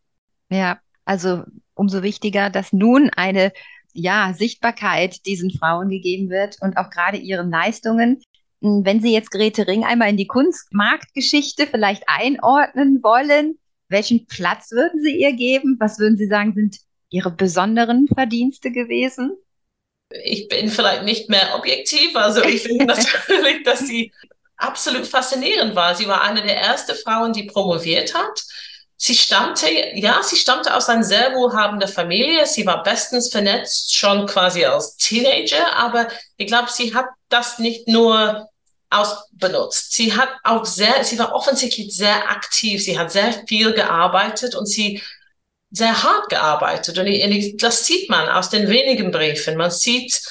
Ja, 0.50 0.78
also 1.04 1.42
umso 1.74 2.02
wichtiger, 2.02 2.50
dass 2.50 2.72
nun 2.72 3.10
eine 3.16 3.52
ja, 3.94 4.34
Sichtbarkeit 4.36 5.24
diesen 5.26 5.50
Frauen 5.50 5.88
gegeben 5.88 6.28
wird 6.28 6.56
und 6.60 6.76
auch 6.76 6.90
gerade 6.90 7.16
ihren 7.16 7.50
Leistungen. 7.50 8.20
Wenn 8.60 9.00
Sie 9.00 9.12
jetzt 9.12 9.30
Grete 9.30 9.66
Ring 9.66 9.84
einmal 9.84 10.10
in 10.10 10.16
die 10.16 10.26
Kunstmarktgeschichte 10.26 11.66
vielleicht 11.66 12.02
einordnen 12.08 13.02
wollen, 13.02 13.58
welchen 13.88 14.26
Platz 14.26 14.70
würden 14.70 15.00
Sie 15.00 15.16
ihr 15.18 15.32
geben? 15.32 15.76
Was 15.80 15.98
würden 15.98 16.18
Sie 16.18 16.26
sagen, 16.26 16.52
sind 16.54 16.78
Ihre 17.08 17.30
besonderen 17.30 18.06
Verdienste 18.08 18.70
gewesen? 18.70 19.32
Ich 20.10 20.48
bin 20.48 20.70
vielleicht 20.70 21.02
nicht 21.04 21.28
mehr 21.28 21.54
objektiv. 21.54 22.16
Also 22.16 22.42
ich 22.42 22.62
finde 22.62 22.84
natürlich, 22.86 23.62
dass 23.64 23.80
sie 23.80 24.12
absolut 24.56 25.06
faszinierend 25.06 25.74
war. 25.74 25.94
Sie 25.94 26.08
war 26.08 26.22
eine 26.22 26.42
der 26.42 26.56
ersten 26.60 26.96
Frauen, 26.96 27.32
die 27.32 27.44
promoviert 27.44 28.14
hat. 28.14 28.42
Sie 28.96 29.14
stammte, 29.14 29.68
ja, 29.94 30.22
sie 30.24 30.36
stammte 30.36 30.74
aus 30.74 30.88
einer 30.88 31.04
sehr 31.04 31.32
wohlhabenden 31.34 31.88
Familie. 31.88 32.46
Sie 32.46 32.66
war 32.66 32.82
bestens 32.82 33.30
vernetzt, 33.30 33.96
schon 33.96 34.26
quasi 34.26 34.64
als 34.64 34.96
Teenager. 34.96 35.76
Aber 35.76 36.08
ich 36.36 36.48
glaube, 36.48 36.68
sie 36.70 36.94
hat 36.94 37.06
das 37.28 37.60
nicht 37.60 37.86
nur 37.86 38.48
ausbenutzt. 38.90 39.92
Sie 39.92 40.16
hat 40.16 40.30
auch 40.42 40.64
sehr, 40.64 41.04
sie 41.04 41.18
war 41.18 41.32
offensichtlich 41.32 41.94
sehr 41.94 42.28
aktiv. 42.30 42.82
Sie 42.82 42.98
hat 42.98 43.12
sehr 43.12 43.32
viel 43.46 43.72
gearbeitet 43.72 44.56
und 44.56 44.66
sie 44.66 45.00
sehr 45.70 46.02
hart 46.02 46.28
gearbeitet. 46.28 46.98
Und 46.98 47.06
ich, 47.06 47.56
das 47.56 47.86
sieht 47.86 48.08
man 48.08 48.28
aus 48.28 48.50
den 48.50 48.68
wenigen 48.68 49.10
Briefen. 49.10 49.56
Man 49.56 49.70
sieht, 49.70 50.22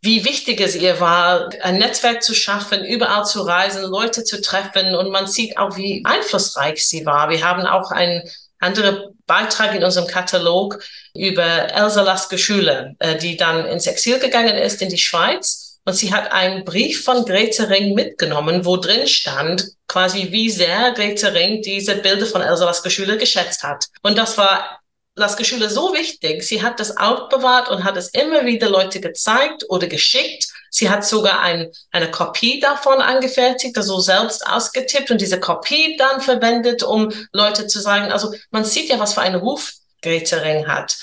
wie 0.00 0.24
wichtig 0.24 0.60
es 0.60 0.74
ihr 0.74 0.98
war, 0.98 1.50
ein 1.62 1.78
Netzwerk 1.78 2.22
zu 2.22 2.34
schaffen, 2.34 2.84
überall 2.84 3.24
zu 3.24 3.42
reisen, 3.42 3.84
Leute 3.84 4.24
zu 4.24 4.40
treffen. 4.40 4.94
Und 4.94 5.10
man 5.10 5.26
sieht 5.26 5.56
auch, 5.56 5.76
wie 5.76 6.02
einflussreich 6.04 6.86
sie 6.86 7.06
war. 7.06 7.30
Wir 7.30 7.44
haben 7.44 7.66
auch 7.66 7.92
einen 7.92 8.28
anderen 8.58 9.16
Beitrag 9.26 9.74
in 9.74 9.84
unserem 9.84 10.08
Katalog 10.08 10.82
über 11.14 11.44
Elsa 11.44 12.02
Laske 12.02 12.38
Schüler, 12.38 12.92
äh, 12.98 13.16
die 13.16 13.36
dann 13.36 13.66
ins 13.66 13.86
Exil 13.86 14.18
gegangen 14.18 14.56
ist 14.56 14.82
in 14.82 14.88
die 14.88 14.98
Schweiz. 14.98 15.61
Und 15.84 15.94
sie 15.94 16.12
hat 16.12 16.30
einen 16.30 16.64
Brief 16.64 17.04
von 17.04 17.24
Grete 17.24 17.68
Ring 17.68 17.94
mitgenommen, 17.94 18.64
wo 18.64 18.76
drin 18.76 19.08
stand, 19.08 19.66
quasi 19.88 20.30
wie 20.30 20.48
sehr 20.48 20.92
Grete 20.92 21.34
Ring 21.34 21.60
diese 21.62 21.96
Bilder 21.96 22.26
von 22.26 22.40
Elsa 22.40 22.64
Laske 22.64 22.90
Schüler 22.90 23.16
geschätzt 23.16 23.64
hat. 23.64 23.86
Und 24.02 24.16
das 24.16 24.38
war 24.38 24.80
Laske 25.14 25.44
Schüler 25.44 25.68
so 25.68 25.92
wichtig. 25.92 26.42
Sie 26.42 26.62
hat 26.62 26.80
das 26.80 26.96
aufbewahrt 26.96 27.68
und 27.68 27.84
hat 27.84 27.96
es 27.96 28.08
immer 28.08 28.46
wieder 28.46 28.70
Leute 28.70 29.00
gezeigt 29.00 29.64
oder 29.68 29.86
geschickt. 29.86 30.46
Sie 30.70 30.88
hat 30.88 31.04
sogar 31.04 31.40
ein, 31.40 31.70
eine 31.90 32.10
Kopie 32.10 32.60
davon 32.60 33.02
angefertigt, 33.02 33.76
also 33.76 34.00
selbst 34.00 34.46
ausgetippt 34.46 35.10
und 35.10 35.20
diese 35.20 35.38
Kopie 35.38 35.96
dann 35.98 36.22
verwendet, 36.22 36.82
um 36.82 37.12
Leute 37.32 37.66
zu 37.66 37.80
sagen, 37.80 38.10
also 38.10 38.32
man 38.50 38.64
sieht 38.64 38.88
ja, 38.88 38.98
was 38.98 39.12
für 39.14 39.20
einen 39.20 39.40
Ruf 39.40 39.74
Grete 40.00 40.42
Ring 40.42 40.66
hat. 40.66 40.96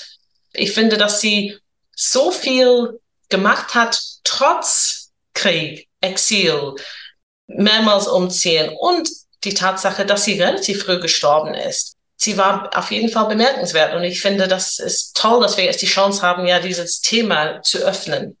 Ich 0.52 0.72
finde, 0.72 0.96
dass 0.96 1.20
sie 1.20 1.56
so 1.94 2.32
viel 2.32 3.00
gemacht 3.30 3.74
hat, 3.74 4.00
trotz 4.24 5.12
Krieg, 5.34 5.88
Exil, 6.00 6.74
mehrmals 7.46 8.06
umziehen 8.06 8.74
und 8.78 9.08
die 9.44 9.54
Tatsache, 9.54 10.04
dass 10.04 10.24
sie 10.24 10.40
relativ 10.40 10.84
früh 10.84 11.00
gestorben 11.00 11.54
ist. 11.54 11.96
Sie 12.16 12.36
war 12.36 12.70
auf 12.76 12.90
jeden 12.90 13.08
Fall 13.08 13.28
bemerkenswert 13.28 13.94
und 13.94 14.02
ich 14.02 14.20
finde, 14.20 14.46
das 14.46 14.78
ist 14.78 15.16
toll, 15.16 15.40
dass 15.40 15.56
wir 15.56 15.64
jetzt 15.64 15.80
die 15.80 15.86
Chance 15.86 16.20
haben, 16.20 16.46
ja, 16.46 16.60
dieses 16.60 17.00
Thema 17.00 17.62
zu 17.62 17.78
öffnen. 17.78 18.36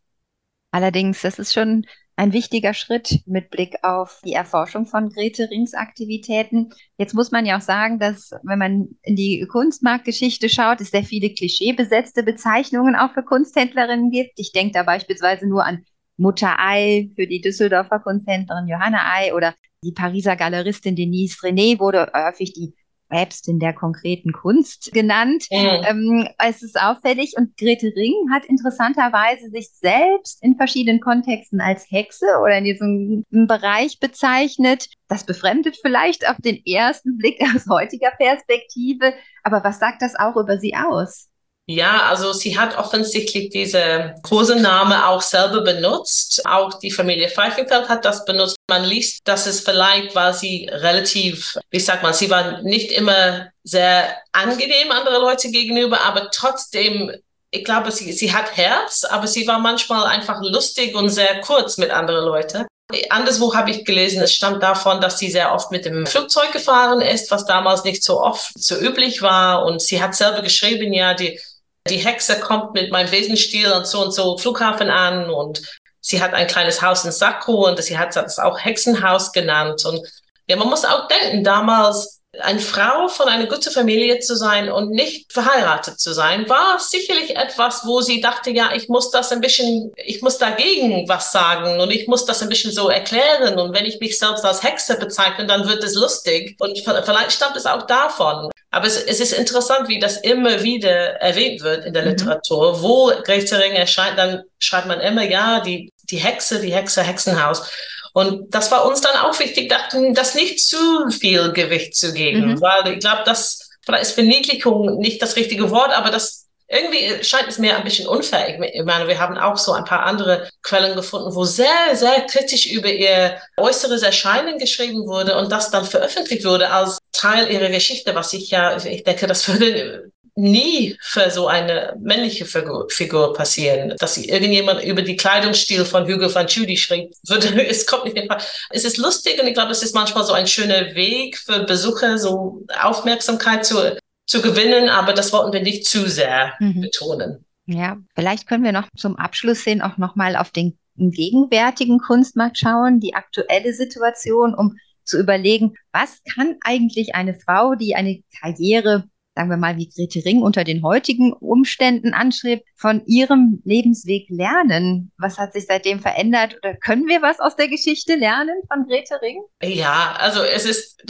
Allerdings, 0.70 1.22
das 1.22 1.38
ist 1.38 1.54
schon 1.54 1.86
ein 2.20 2.34
wichtiger 2.34 2.74
Schritt 2.74 3.22
mit 3.24 3.48
Blick 3.48 3.76
auf 3.82 4.20
die 4.26 4.34
Erforschung 4.34 4.84
von 4.84 5.08
Grete 5.08 5.48
Rings 5.48 5.72
Aktivitäten. 5.72 6.68
Jetzt 6.98 7.14
muss 7.14 7.30
man 7.30 7.46
ja 7.46 7.56
auch 7.56 7.62
sagen, 7.62 7.98
dass 7.98 8.32
wenn 8.42 8.58
man 8.58 8.88
in 9.00 9.16
die 9.16 9.46
Kunstmarktgeschichte 9.50 10.50
schaut, 10.50 10.82
es 10.82 10.90
sehr 10.90 11.02
viele 11.02 11.30
klischeebesetzte 11.30 12.22
Bezeichnungen 12.22 12.94
auch 12.94 13.14
für 13.14 13.22
Kunsthändlerinnen 13.22 14.10
gibt. 14.10 14.32
Ich 14.36 14.52
denke 14.52 14.74
da 14.74 14.82
beispielsweise 14.82 15.48
nur 15.48 15.64
an 15.64 15.86
Mutter 16.18 16.56
Ei 16.58 17.08
für 17.16 17.26
die 17.26 17.40
Düsseldorfer 17.40 18.00
Kunsthändlerin 18.00 18.68
Johanna 18.68 19.14
Ei 19.14 19.32
oder 19.32 19.54
die 19.82 19.92
Pariser 19.92 20.36
Galeristin 20.36 20.96
Denise 20.96 21.38
René 21.38 21.78
wurde 21.78 22.12
häufig 22.14 22.52
die 22.52 22.74
Päpstin 23.10 23.58
der 23.58 23.74
konkreten 23.74 24.32
Kunst 24.32 24.90
genannt. 24.92 25.46
Mhm. 25.50 25.84
Ähm, 25.86 26.28
es 26.38 26.62
ist 26.62 26.80
auffällig 26.80 27.34
und 27.36 27.56
Grete 27.58 27.92
Ring 27.94 28.14
hat 28.32 28.46
interessanterweise 28.46 29.50
sich 29.50 29.68
selbst 29.72 30.42
in 30.42 30.56
verschiedenen 30.56 31.00
Kontexten 31.00 31.60
als 31.60 31.84
Hexe 31.90 32.26
oder 32.42 32.56
in 32.56 32.64
diesem 32.64 33.24
Bereich 33.30 33.98
bezeichnet. 34.00 34.88
Das 35.08 35.24
befremdet 35.24 35.76
vielleicht 35.82 36.28
auf 36.28 36.36
den 36.38 36.64
ersten 36.64 37.18
Blick 37.18 37.40
aus 37.54 37.66
heutiger 37.68 38.12
Perspektive, 38.12 39.12
aber 39.42 39.62
was 39.62 39.78
sagt 39.78 40.00
das 40.00 40.14
auch 40.14 40.36
über 40.36 40.58
sie 40.58 40.74
aus? 40.74 41.29
Ja, 41.72 42.06
also 42.08 42.32
sie 42.32 42.58
hat 42.58 42.76
offensichtlich 42.76 43.50
diese 43.50 44.16
Kosename 44.24 45.06
auch 45.06 45.22
selber 45.22 45.60
benutzt. 45.60 46.42
Auch 46.44 46.80
die 46.80 46.90
Familie 46.90 47.28
Pfeifenfeld 47.28 47.88
hat 47.88 48.04
das 48.04 48.24
benutzt. 48.24 48.56
Man 48.68 48.82
liest, 48.82 49.20
dass 49.22 49.46
es 49.46 49.60
vielleicht 49.60 50.16
war 50.16 50.34
sie 50.34 50.68
relativ, 50.68 51.56
wie 51.70 51.78
sagt 51.78 52.02
man, 52.02 52.12
sie 52.12 52.28
war 52.28 52.60
nicht 52.62 52.90
immer 52.90 53.52
sehr 53.62 54.16
angenehm 54.32 54.90
andere 54.90 55.18
Leute 55.20 55.52
gegenüber, 55.52 56.00
aber 56.00 56.32
trotzdem 56.32 57.12
ich 57.52 57.64
glaube, 57.64 57.90
sie, 57.90 58.12
sie 58.12 58.32
hat 58.32 58.56
Herz, 58.56 59.04
aber 59.04 59.26
sie 59.26 59.46
war 59.46 59.58
manchmal 59.58 60.06
einfach 60.06 60.40
lustig 60.40 60.94
und 60.94 61.08
sehr 61.08 61.40
kurz 61.40 61.78
mit 61.78 61.90
anderen 61.90 62.24
Leuten. 62.24 62.64
Anderswo 63.10 63.54
habe 63.54 63.70
ich 63.70 63.84
gelesen, 63.84 64.22
es 64.22 64.34
stammt 64.34 64.62
davon, 64.62 65.00
dass 65.00 65.18
sie 65.18 65.30
sehr 65.30 65.52
oft 65.52 65.70
mit 65.70 65.84
dem 65.84 66.06
Flugzeug 66.06 66.52
gefahren 66.52 67.00
ist, 67.00 67.30
was 67.30 67.44
damals 67.46 67.82
nicht 67.84 68.02
so 68.04 68.20
oft 68.20 68.52
so 68.56 68.76
üblich 68.76 69.22
war. 69.22 69.64
Und 69.64 69.82
sie 69.82 70.02
hat 70.02 70.14
selber 70.14 70.42
geschrieben, 70.42 70.92
ja, 70.92 71.14
die 71.14 71.40
die 71.88 71.98
Hexe 71.98 72.38
kommt 72.40 72.74
mit 72.74 72.90
meinem 72.92 73.10
Besenstiel 73.10 73.72
und 73.72 73.86
so 73.86 74.02
und 74.02 74.12
so 74.12 74.36
Flughafen 74.36 74.90
an 74.90 75.30
und 75.30 75.62
sie 76.00 76.22
hat 76.22 76.34
ein 76.34 76.46
kleines 76.46 76.82
Haus 76.82 77.04
in 77.04 77.12
Sakro 77.12 77.66
und 77.68 77.82
sie 77.82 77.98
hat 77.98 78.16
das 78.16 78.38
auch 78.38 78.58
Hexenhaus 78.58 79.32
genannt. 79.32 79.84
Und 79.84 80.00
ja, 80.46 80.56
man 80.56 80.68
muss 80.68 80.84
auch 80.84 81.08
denken, 81.08 81.44
damals 81.44 82.19
eine 82.38 82.60
Frau 82.60 83.08
von 83.08 83.28
einer 83.28 83.46
guten 83.46 83.72
Familie 83.72 84.20
zu 84.20 84.36
sein 84.36 84.70
und 84.70 84.90
nicht 84.90 85.32
verheiratet 85.32 85.98
zu 85.98 86.12
sein, 86.12 86.48
war 86.48 86.78
sicherlich 86.78 87.36
etwas, 87.36 87.84
wo 87.84 88.00
sie 88.00 88.20
dachte, 88.20 88.50
ja, 88.50 88.70
ich 88.74 88.88
muss 88.88 89.10
das 89.10 89.32
ein 89.32 89.40
bisschen, 89.40 89.92
ich 89.96 90.22
muss 90.22 90.38
dagegen 90.38 91.08
was 91.08 91.32
sagen 91.32 91.80
und 91.80 91.90
ich 91.90 92.06
muss 92.06 92.24
das 92.26 92.40
ein 92.42 92.48
bisschen 92.48 92.70
so 92.70 92.88
erklären. 92.88 93.58
Und 93.58 93.74
wenn 93.74 93.84
ich 93.84 93.98
mich 93.98 94.16
selbst 94.16 94.44
als 94.44 94.62
Hexe 94.62 94.96
bezeichne, 94.96 95.46
dann 95.46 95.68
wird 95.68 95.82
es 95.82 95.94
lustig. 95.94 96.56
Und 96.60 96.78
vielleicht 96.78 97.32
stammt 97.32 97.56
es 97.56 97.66
auch 97.66 97.82
davon. 97.82 98.50
Aber 98.70 98.86
es, 98.86 98.96
es 99.02 99.18
ist 99.18 99.32
interessant, 99.32 99.88
wie 99.88 99.98
das 99.98 100.18
immer 100.18 100.62
wieder 100.62 101.16
erwähnt 101.20 101.62
wird 101.62 101.84
in 101.84 101.92
der 101.92 102.04
mhm. 102.04 102.10
Literatur. 102.10 102.80
Wo 102.80 103.12
Grete 103.24 103.58
Ring 103.58 103.72
erscheint, 103.72 104.16
dann 104.16 104.44
schreibt 104.60 104.86
man 104.86 105.00
immer, 105.00 105.24
ja, 105.24 105.58
die, 105.58 105.92
die 106.04 106.18
Hexe, 106.18 106.60
die 106.60 106.72
Hexe, 106.72 107.02
Hexenhaus. 107.02 107.68
Und 108.12 108.54
das 108.54 108.70
war 108.70 108.86
uns 108.86 109.00
dann 109.00 109.16
auch 109.16 109.38
wichtig, 109.38 109.72
das 110.14 110.34
nicht 110.34 110.60
zu 110.60 111.10
viel 111.10 111.52
Gewicht 111.52 111.96
zu 111.96 112.12
geben, 112.12 112.52
mhm. 112.52 112.60
weil 112.60 112.94
ich 112.94 113.00
glaube, 113.00 113.22
das 113.24 113.70
vielleicht 113.84 114.04
ist 114.04 114.12
Verniedlichung 114.12 114.98
nicht 114.98 115.22
das 115.22 115.36
richtige 115.36 115.70
Wort, 115.70 115.92
aber 115.92 116.10
das 116.10 116.46
irgendwie 116.70 117.24
scheint 117.24 117.48
es 117.48 117.58
mir 117.58 117.76
ein 117.76 117.82
bisschen 117.82 118.06
unfair. 118.06 118.48
Ich 118.48 118.84
meine, 118.84 119.08
wir 119.08 119.18
haben 119.18 119.36
auch 119.36 119.56
so 119.56 119.72
ein 119.72 119.84
paar 119.84 120.04
andere 120.06 120.48
Quellen 120.62 120.94
gefunden, 120.94 121.34
wo 121.34 121.44
sehr, 121.44 121.66
sehr 121.94 122.20
kritisch 122.22 122.66
über 122.66 122.88
ihr 122.88 123.40
äußeres 123.56 124.02
Erscheinen 124.02 124.58
geschrieben 124.58 125.08
wurde 125.08 125.36
und 125.36 125.50
das 125.50 125.72
dann 125.72 125.84
veröffentlicht 125.84 126.44
wurde 126.44 126.70
als 126.70 126.98
Teil 127.10 127.50
ihrer 127.50 127.70
Geschichte, 127.70 128.14
was 128.14 128.32
ich 128.32 128.50
ja, 128.50 128.76
ich 128.76 129.02
denke, 129.02 129.26
das 129.26 129.48
würde 129.48 130.12
nie 130.40 130.96
für 131.00 131.30
so 131.30 131.46
eine 131.46 131.94
männliche 132.00 132.44
Figur, 132.44 132.88
Figur 132.88 133.32
passieren, 133.34 133.94
dass 133.98 134.16
irgendjemand 134.16 134.82
über 134.82 135.02
die 135.02 135.16
Kleidungsstil 135.16 135.84
von 135.84 136.06
Hugo 136.06 136.34
van 136.34 136.46
Judy 136.46 136.76
schrieb, 136.76 137.12
würde, 137.26 137.66
es 137.68 137.86
kommt 137.86 138.04
nicht 138.04 138.16
in 138.16 138.26
Frage. 138.26 138.44
Es 138.70 138.84
ist 138.84 138.96
lustig 138.96 139.40
und 139.40 139.46
ich 139.46 139.54
glaube, 139.54 139.72
es 139.72 139.82
ist 139.82 139.94
manchmal 139.94 140.24
so 140.24 140.32
ein 140.32 140.46
schöner 140.46 140.94
Weg 140.94 141.38
für 141.38 141.60
Besucher, 141.60 142.18
so 142.18 142.64
Aufmerksamkeit 142.80 143.64
zu, 143.64 143.96
zu 144.26 144.42
gewinnen, 144.42 144.88
aber 144.88 145.12
das 145.12 145.32
wollten 145.32 145.52
wir 145.52 145.62
nicht 145.62 145.86
zu 145.86 146.08
sehr 146.08 146.54
mhm. 146.58 146.80
betonen. 146.80 147.44
Ja, 147.66 147.98
vielleicht 148.14 148.48
können 148.48 148.64
wir 148.64 148.72
noch 148.72 148.88
zum 148.96 149.16
Abschluss 149.16 149.62
hin 149.62 149.82
auch 149.82 149.96
nochmal 149.96 150.36
auf 150.36 150.50
den 150.50 150.76
gegenwärtigen 150.96 151.98
Kunstmarkt 151.98 152.58
schauen, 152.58 153.00
die 153.00 153.14
aktuelle 153.14 153.72
Situation, 153.72 154.54
um 154.54 154.76
zu 155.04 155.18
überlegen, 155.18 155.74
was 155.92 156.22
kann 156.24 156.56
eigentlich 156.62 157.14
eine 157.14 157.34
Frau, 157.34 157.74
die 157.74 157.94
eine 157.94 158.22
Karriere 158.40 159.04
sagen 159.40 159.50
wir 159.50 159.56
mal, 159.56 159.78
wie 159.78 159.88
Grete 159.88 160.22
Ring 160.22 160.42
unter 160.42 160.64
den 160.64 160.82
heutigen 160.82 161.32
Umständen 161.32 162.12
anschrieb, 162.12 162.62
von 162.76 163.02
ihrem 163.06 163.62
Lebensweg 163.64 164.26
lernen? 164.28 165.12
Was 165.16 165.38
hat 165.38 165.54
sich 165.54 165.64
seitdem 165.66 166.00
verändert? 166.00 166.58
Oder 166.58 166.74
können 166.74 167.06
wir 167.06 167.22
was 167.22 167.40
aus 167.40 167.56
der 167.56 167.68
Geschichte 167.68 168.16
lernen 168.16 168.60
von 168.70 168.86
Grete 168.86 169.18
Ring? 169.22 169.42
Ja, 169.62 170.14
also 170.18 170.42
es 170.42 170.66
ist 170.66 171.02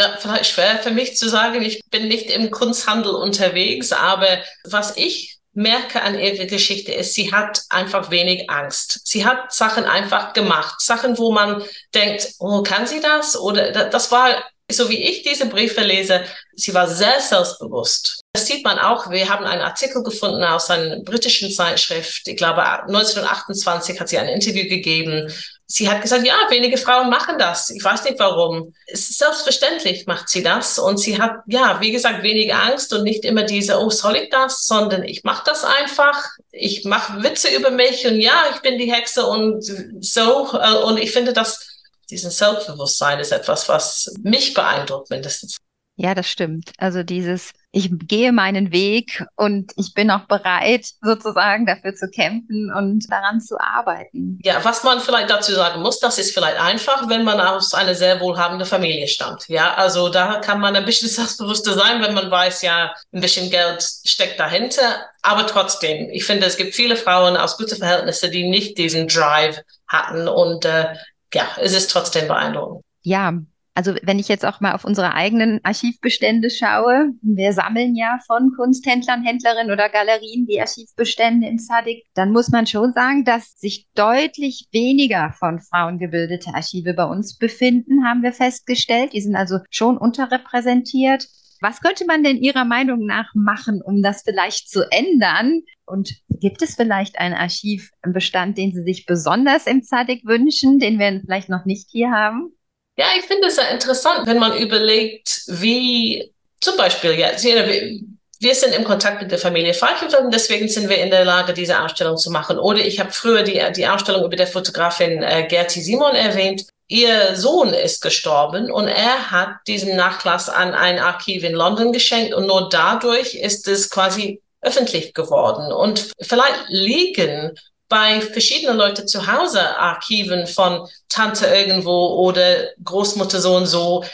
schwer 0.42 0.78
für 0.80 0.92
mich 0.92 1.16
zu 1.16 1.28
sagen, 1.28 1.60
ich 1.62 1.82
bin 1.90 2.06
nicht 2.06 2.30
im 2.30 2.52
Kunsthandel 2.52 3.16
unterwegs, 3.16 3.90
aber 3.90 4.28
was 4.62 4.96
ich 4.96 5.38
merke 5.52 6.00
an 6.02 6.16
ihrer 6.16 6.46
Geschichte 6.46 6.92
ist, 6.92 7.14
sie 7.14 7.32
hat 7.32 7.64
einfach 7.68 8.12
wenig 8.12 8.48
Angst. 8.48 9.00
Sie 9.08 9.26
hat 9.26 9.52
Sachen 9.52 9.84
einfach 9.84 10.34
gemacht. 10.34 10.80
Sachen, 10.80 11.18
wo 11.18 11.32
man 11.32 11.64
denkt, 11.96 12.34
oh, 12.38 12.62
kann 12.62 12.86
sie 12.86 13.00
das? 13.00 13.36
Oder 13.36 13.90
das 13.90 14.12
war 14.12 14.36
so 14.72 14.88
wie 14.88 15.02
ich 15.02 15.22
diese 15.22 15.46
Briefe 15.46 15.83
lese, 15.83 16.24
sie 16.54 16.74
war 16.74 16.88
sehr 16.88 17.20
selbstbewusst. 17.20 18.20
Das 18.33 18.46
sieht 18.46 18.64
man 18.64 18.78
auch. 18.78 19.11
Wir 19.11 19.28
haben 19.28 19.44
einen 19.44 19.62
Artikel 19.62 20.02
gefunden 20.02 20.42
aus 20.44 20.70
einer 20.70 21.00
britischen 21.00 21.50
Zeitschrift. 21.50 22.28
Ich 22.28 22.37
glaube, 22.37 22.62
1928 22.62 24.00
hat 24.00 24.09
sie 24.09 24.18
ein 24.18 24.28
Interview 24.28 24.68
gegeben. 24.68 25.33
Sie 25.66 25.88
hat 25.88 26.02
gesagt, 26.02 26.26
ja, 26.26 26.35
wenige 26.48 26.76
Frauen 26.76 27.11
machen 27.11 27.38
das. 27.38 27.70
Ich 27.70 27.83
weiß 27.83 28.04
nicht 28.04 28.18
warum. 28.18 28.74
Selbstverständlich 28.92 30.06
macht 30.06 30.28
sie 30.28 30.42
das. 30.42 30.78
Und 30.78 30.98
sie 30.98 31.20
hat, 31.20 31.42
ja, 31.46 31.80
wie 31.80 31.92
gesagt, 31.92 32.22
wenig 32.22 32.52
Angst 32.54 32.92
und 32.92 33.04
nicht 33.04 33.24
immer 33.24 33.44
diese, 33.44 33.78
oh, 33.78 33.90
soll 33.90 34.16
ich 34.16 34.30
das? 34.30 34.66
Sondern 34.66 35.04
ich 35.04 35.22
mache 35.22 35.44
das 35.46 35.64
einfach. 35.64 36.24
Ich 36.50 36.85
mache 36.85 37.22
Witze 37.22 37.48
über 37.54 37.70
mich 37.70 38.06
und 38.06 38.20
ja, 38.20 38.44
ich 38.54 38.61
bin 38.62 38.78
die 38.78 38.92
Hexe 38.92 39.26
und 39.26 39.62
so. 40.00 40.50
Und 40.85 40.98
ich 40.98 41.12
finde, 41.12 41.33
das 41.33 41.69
diesen 42.10 42.30
Selbstbewusstsein 42.30 43.18
ist 43.20 43.32
etwas, 43.32 43.68
was 43.68 44.12
mich 44.22 44.54
beeindruckt 44.54 45.10
mindestens. 45.10 45.58
Ja, 46.02 46.14
das 46.14 46.30
stimmt. 46.30 46.72
Also 46.78 47.02
dieses, 47.02 47.52
ich 47.72 47.90
gehe 47.92 48.32
meinen 48.32 48.72
Weg 48.72 49.22
und 49.36 49.70
ich 49.76 49.92
bin 49.92 50.10
auch 50.10 50.24
bereit, 50.26 50.86
sozusagen 51.02 51.66
dafür 51.66 51.94
zu 51.94 52.08
kämpfen 52.08 52.72
und 52.74 53.04
daran 53.10 53.42
zu 53.42 53.60
arbeiten. 53.60 54.38
Ja, 54.42 54.64
was 54.64 54.82
man 54.82 55.00
vielleicht 55.00 55.28
dazu 55.28 55.52
sagen 55.52 55.82
muss, 55.82 56.00
das 56.00 56.18
ist 56.18 56.32
vielleicht 56.32 56.58
einfach, 56.58 57.06
wenn 57.10 57.22
man 57.22 57.38
aus 57.38 57.74
einer 57.74 57.94
sehr 57.94 58.18
wohlhabenden 58.18 58.66
Familie 58.66 59.08
stammt. 59.08 59.46
Ja, 59.48 59.74
also 59.74 60.08
da 60.08 60.40
kann 60.40 60.58
man 60.58 60.74
ein 60.74 60.86
bisschen 60.86 61.08
selbstbewusster 61.10 61.74
sein, 61.74 62.00
wenn 62.00 62.14
man 62.14 62.30
weiß, 62.30 62.62
ja, 62.62 62.94
ein 63.12 63.20
bisschen 63.20 63.50
Geld 63.50 63.82
steckt 63.82 64.40
dahinter. 64.40 65.04
Aber 65.20 65.46
trotzdem, 65.46 66.08
ich 66.10 66.24
finde, 66.24 66.46
es 66.46 66.56
gibt 66.56 66.74
viele 66.74 66.96
Frauen 66.96 67.36
aus 67.36 67.58
guten 67.58 67.76
Verhältnissen, 67.76 68.30
die 68.30 68.48
nicht 68.48 68.78
diesen 68.78 69.06
Drive 69.06 69.60
hatten 69.86 70.28
und 70.28 70.64
äh, 70.64 70.94
ja, 71.34 71.44
es 71.58 71.74
ist 71.74 71.90
trotzdem 71.90 72.28
beeindruckend. 72.28 72.84
Ja, 73.02 73.32
also 73.74 73.94
wenn 74.02 74.18
ich 74.18 74.28
jetzt 74.28 74.44
auch 74.44 74.60
mal 74.60 74.74
auf 74.74 74.84
unsere 74.84 75.14
eigenen 75.14 75.60
Archivbestände 75.62 76.50
schaue, 76.50 77.12
wir 77.22 77.52
sammeln 77.52 77.94
ja 77.94 78.18
von 78.26 78.52
Kunsthändlern, 78.56 79.22
Händlerinnen 79.22 79.72
oder 79.72 79.88
Galerien 79.88 80.46
die 80.46 80.60
Archivbestände 80.60 81.46
in 81.46 81.58
Sadik, 81.58 82.04
dann 82.14 82.32
muss 82.32 82.50
man 82.50 82.66
schon 82.66 82.92
sagen, 82.92 83.24
dass 83.24 83.58
sich 83.58 83.86
deutlich 83.94 84.68
weniger 84.72 85.32
von 85.38 85.60
Frauen 85.60 85.98
gebildete 85.98 86.52
Archive 86.52 86.94
bei 86.94 87.04
uns 87.04 87.38
befinden, 87.38 88.04
haben 88.04 88.22
wir 88.22 88.32
festgestellt. 88.32 89.12
Die 89.12 89.20
sind 89.20 89.36
also 89.36 89.60
schon 89.70 89.96
unterrepräsentiert. 89.96 91.26
Was 91.60 91.80
könnte 91.80 92.06
man 92.06 92.24
denn 92.24 92.38
Ihrer 92.38 92.64
Meinung 92.64 93.04
nach 93.04 93.30
machen, 93.34 93.82
um 93.82 94.02
das 94.02 94.22
vielleicht 94.22 94.70
zu 94.70 94.90
ändern? 94.90 95.62
Und 95.84 96.10
gibt 96.28 96.62
es 96.62 96.74
vielleicht 96.74 97.18
einen 97.18 97.34
Archivbestand, 97.34 98.56
den 98.56 98.72
Sie 98.72 98.82
sich 98.82 99.04
besonders 99.04 99.66
im 99.66 99.82
ZADIC 99.82 100.24
wünschen, 100.24 100.78
den 100.78 100.98
wir 100.98 101.20
vielleicht 101.20 101.48
noch 101.48 101.66
nicht 101.66 101.88
hier 101.90 102.10
haben? 102.10 102.56
Ja, 102.96 103.06
ich 103.18 103.24
finde 103.24 103.48
es 103.48 103.56
sehr 103.56 103.70
interessant, 103.70 104.26
wenn 104.26 104.38
man 104.38 104.56
überlegt, 104.56 105.42
wie 105.48 106.32
zum 106.60 106.76
Beispiel 106.76 107.12
jetzt, 107.12 107.44
wir 107.44 108.54
sind 108.54 108.74
im 108.74 108.84
Kontakt 108.84 109.20
mit 109.20 109.30
der 109.30 109.38
Familie 109.38 109.74
Falkenfeld 109.74 110.24
und 110.24 110.34
deswegen 110.34 110.68
sind 110.68 110.88
wir 110.88 110.98
in 110.98 111.10
der 111.10 111.24
Lage, 111.24 111.52
diese 111.52 111.80
Ausstellung 111.80 112.16
zu 112.16 112.30
machen. 112.30 112.58
Oder 112.58 112.80
ich 112.80 112.98
habe 112.98 113.10
früher 113.10 113.42
die, 113.42 113.60
die 113.76 113.86
Ausstellung 113.86 114.24
über 114.24 114.36
der 114.36 114.46
Fotografin 114.46 115.22
äh, 115.22 115.46
Gerti 115.48 115.80
Simon 115.80 116.14
erwähnt 116.14 116.66
ihr 116.90 117.37
Sohn 117.37 117.72
ist 117.72 118.03
gestorben 118.03 118.70
und 118.70 118.88
er 118.88 119.31
hat 119.31 119.50
diesen 119.68 119.94
Nachlass 119.96 120.48
an 120.48 120.74
ein 120.74 120.98
Archiv 120.98 121.44
in 121.44 121.55
London 121.55 121.92
geschenkt 121.92 122.35
und 122.35 122.46
nur 122.46 122.68
dadurch 122.68 123.35
ist 123.35 123.68
es 123.68 123.88
quasi 123.90 124.42
öffentlich 124.61 125.14
geworden. 125.14 125.72
Und 125.72 126.11
vielleicht 126.20 126.64
liegen 126.68 127.53
bei 127.88 128.20
verschiedenen 128.20 128.76
Leuten 128.76 129.07
zu 129.07 129.29
Hause 129.29 129.79
Archiven 129.79 130.48
von 130.48 130.88
Tante 131.09 131.46
irgendwo 131.46 132.24
oder 132.26 132.70
Großmutter 132.83 133.40
so 133.40 133.55
und 133.57 133.66
so, 133.66 134.05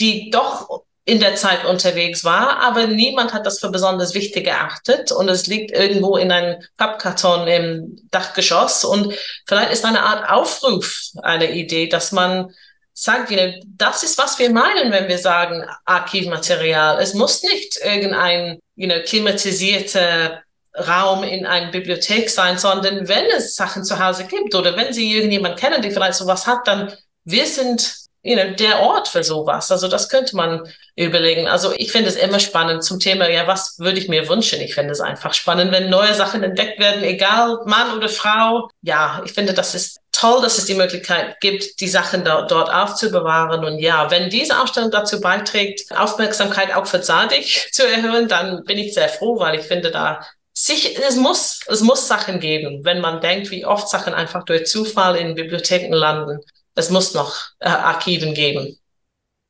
die 0.00 0.30
doch 0.30 0.82
in 1.06 1.20
der 1.20 1.36
Zeit 1.36 1.66
unterwegs 1.66 2.24
war, 2.24 2.60
aber 2.60 2.86
niemand 2.86 3.34
hat 3.34 3.44
das 3.44 3.60
für 3.60 3.70
besonders 3.70 4.14
wichtig 4.14 4.44
geachtet 4.44 5.12
und 5.12 5.28
es 5.28 5.46
liegt 5.46 5.70
irgendwo 5.70 6.16
in 6.16 6.32
einem 6.32 6.62
Pappkarton 6.78 7.46
im 7.46 8.08
Dachgeschoss 8.10 8.84
und 8.84 9.12
vielleicht 9.46 9.72
ist 9.72 9.84
eine 9.84 10.02
Art 10.02 10.30
Aufruf 10.30 11.10
eine 11.22 11.50
Idee, 11.50 11.88
dass 11.88 12.10
man 12.10 12.54
sagt, 12.94 13.32
das 13.76 14.02
ist, 14.02 14.16
was 14.16 14.38
wir 14.38 14.50
meinen, 14.50 14.92
wenn 14.92 15.08
wir 15.08 15.18
sagen 15.18 15.64
Archivmaterial. 15.84 17.02
Es 17.02 17.12
muss 17.12 17.42
nicht 17.42 17.76
irgendein 17.84 18.60
you 18.76 18.88
know, 18.88 19.00
klimatisierter 19.04 20.42
Raum 20.76 21.22
in 21.22 21.44
einer 21.44 21.70
Bibliothek 21.70 22.30
sein, 22.30 22.56
sondern 22.56 23.06
wenn 23.08 23.26
es 23.36 23.56
Sachen 23.56 23.84
zu 23.84 23.98
Hause 23.98 24.24
gibt 24.24 24.54
oder 24.54 24.76
wenn 24.76 24.92
Sie 24.92 25.12
irgendjemand 25.12 25.58
kennen, 25.58 25.82
die 25.82 25.90
vielleicht 25.90 26.14
sowas 26.14 26.46
hat, 26.46 26.66
dann 26.66 26.92
wir 27.24 27.46
sind 27.46 28.03
you 28.24 28.34
know, 28.34 28.54
der 28.54 28.80
Ort 28.80 29.06
für 29.06 29.22
sowas. 29.22 29.70
Also 29.70 29.86
das 29.86 30.08
könnte 30.08 30.34
man 30.34 30.62
überlegen. 30.96 31.46
Also 31.46 31.72
ich 31.76 31.92
finde 31.92 32.08
es 32.08 32.16
immer 32.16 32.40
spannend 32.40 32.82
zum 32.82 32.98
Thema, 32.98 33.28
ja, 33.28 33.46
was 33.46 33.78
würde 33.78 33.98
ich 33.98 34.08
mir 34.08 34.28
wünschen? 34.28 34.60
Ich 34.60 34.74
finde 34.74 34.92
es 34.92 35.00
einfach 35.00 35.34
spannend, 35.34 35.70
wenn 35.72 35.90
neue 35.90 36.14
Sachen 36.14 36.42
entdeckt 36.42 36.80
werden, 36.80 37.04
egal 37.04 37.60
Mann 37.66 37.96
oder 37.96 38.08
Frau. 38.08 38.70
Ja, 38.80 39.22
ich 39.24 39.32
finde, 39.32 39.52
das 39.52 39.74
ist 39.74 40.00
toll, 40.10 40.40
dass 40.40 40.56
es 40.56 40.64
die 40.64 40.74
Möglichkeit 40.74 41.38
gibt, 41.40 41.80
die 41.80 41.88
Sachen 41.88 42.24
da, 42.24 42.42
dort 42.42 42.72
aufzubewahren. 42.72 43.62
Und 43.62 43.78
ja, 43.78 44.10
wenn 44.10 44.30
diese 44.30 44.58
Ausstellung 44.58 44.90
dazu 44.90 45.20
beiträgt, 45.20 45.94
Aufmerksamkeit 45.94 46.74
auch 46.74 46.86
für 46.86 47.02
Zadig 47.02 47.68
zu 47.72 47.86
erhöhen, 47.86 48.26
dann 48.28 48.64
bin 48.64 48.78
ich 48.78 48.94
sehr 48.94 49.10
froh, 49.10 49.38
weil 49.38 49.58
ich 49.58 49.66
finde 49.66 49.90
da 49.90 50.26
sich, 50.56 50.96
es 50.98 51.16
muss, 51.16 51.60
es 51.66 51.80
muss 51.80 52.08
Sachen 52.08 52.40
geben, 52.40 52.84
wenn 52.84 53.00
man 53.00 53.20
denkt, 53.20 53.50
wie 53.50 53.66
oft 53.66 53.88
Sachen 53.88 54.14
einfach 54.14 54.44
durch 54.44 54.66
Zufall 54.66 55.16
in 55.16 55.34
Bibliotheken 55.34 55.92
landen 55.92 56.38
es 56.74 56.90
muss 56.90 57.14
noch 57.14 57.34
äh, 57.60 57.68
Archiven 57.68 58.34
geben. 58.34 58.76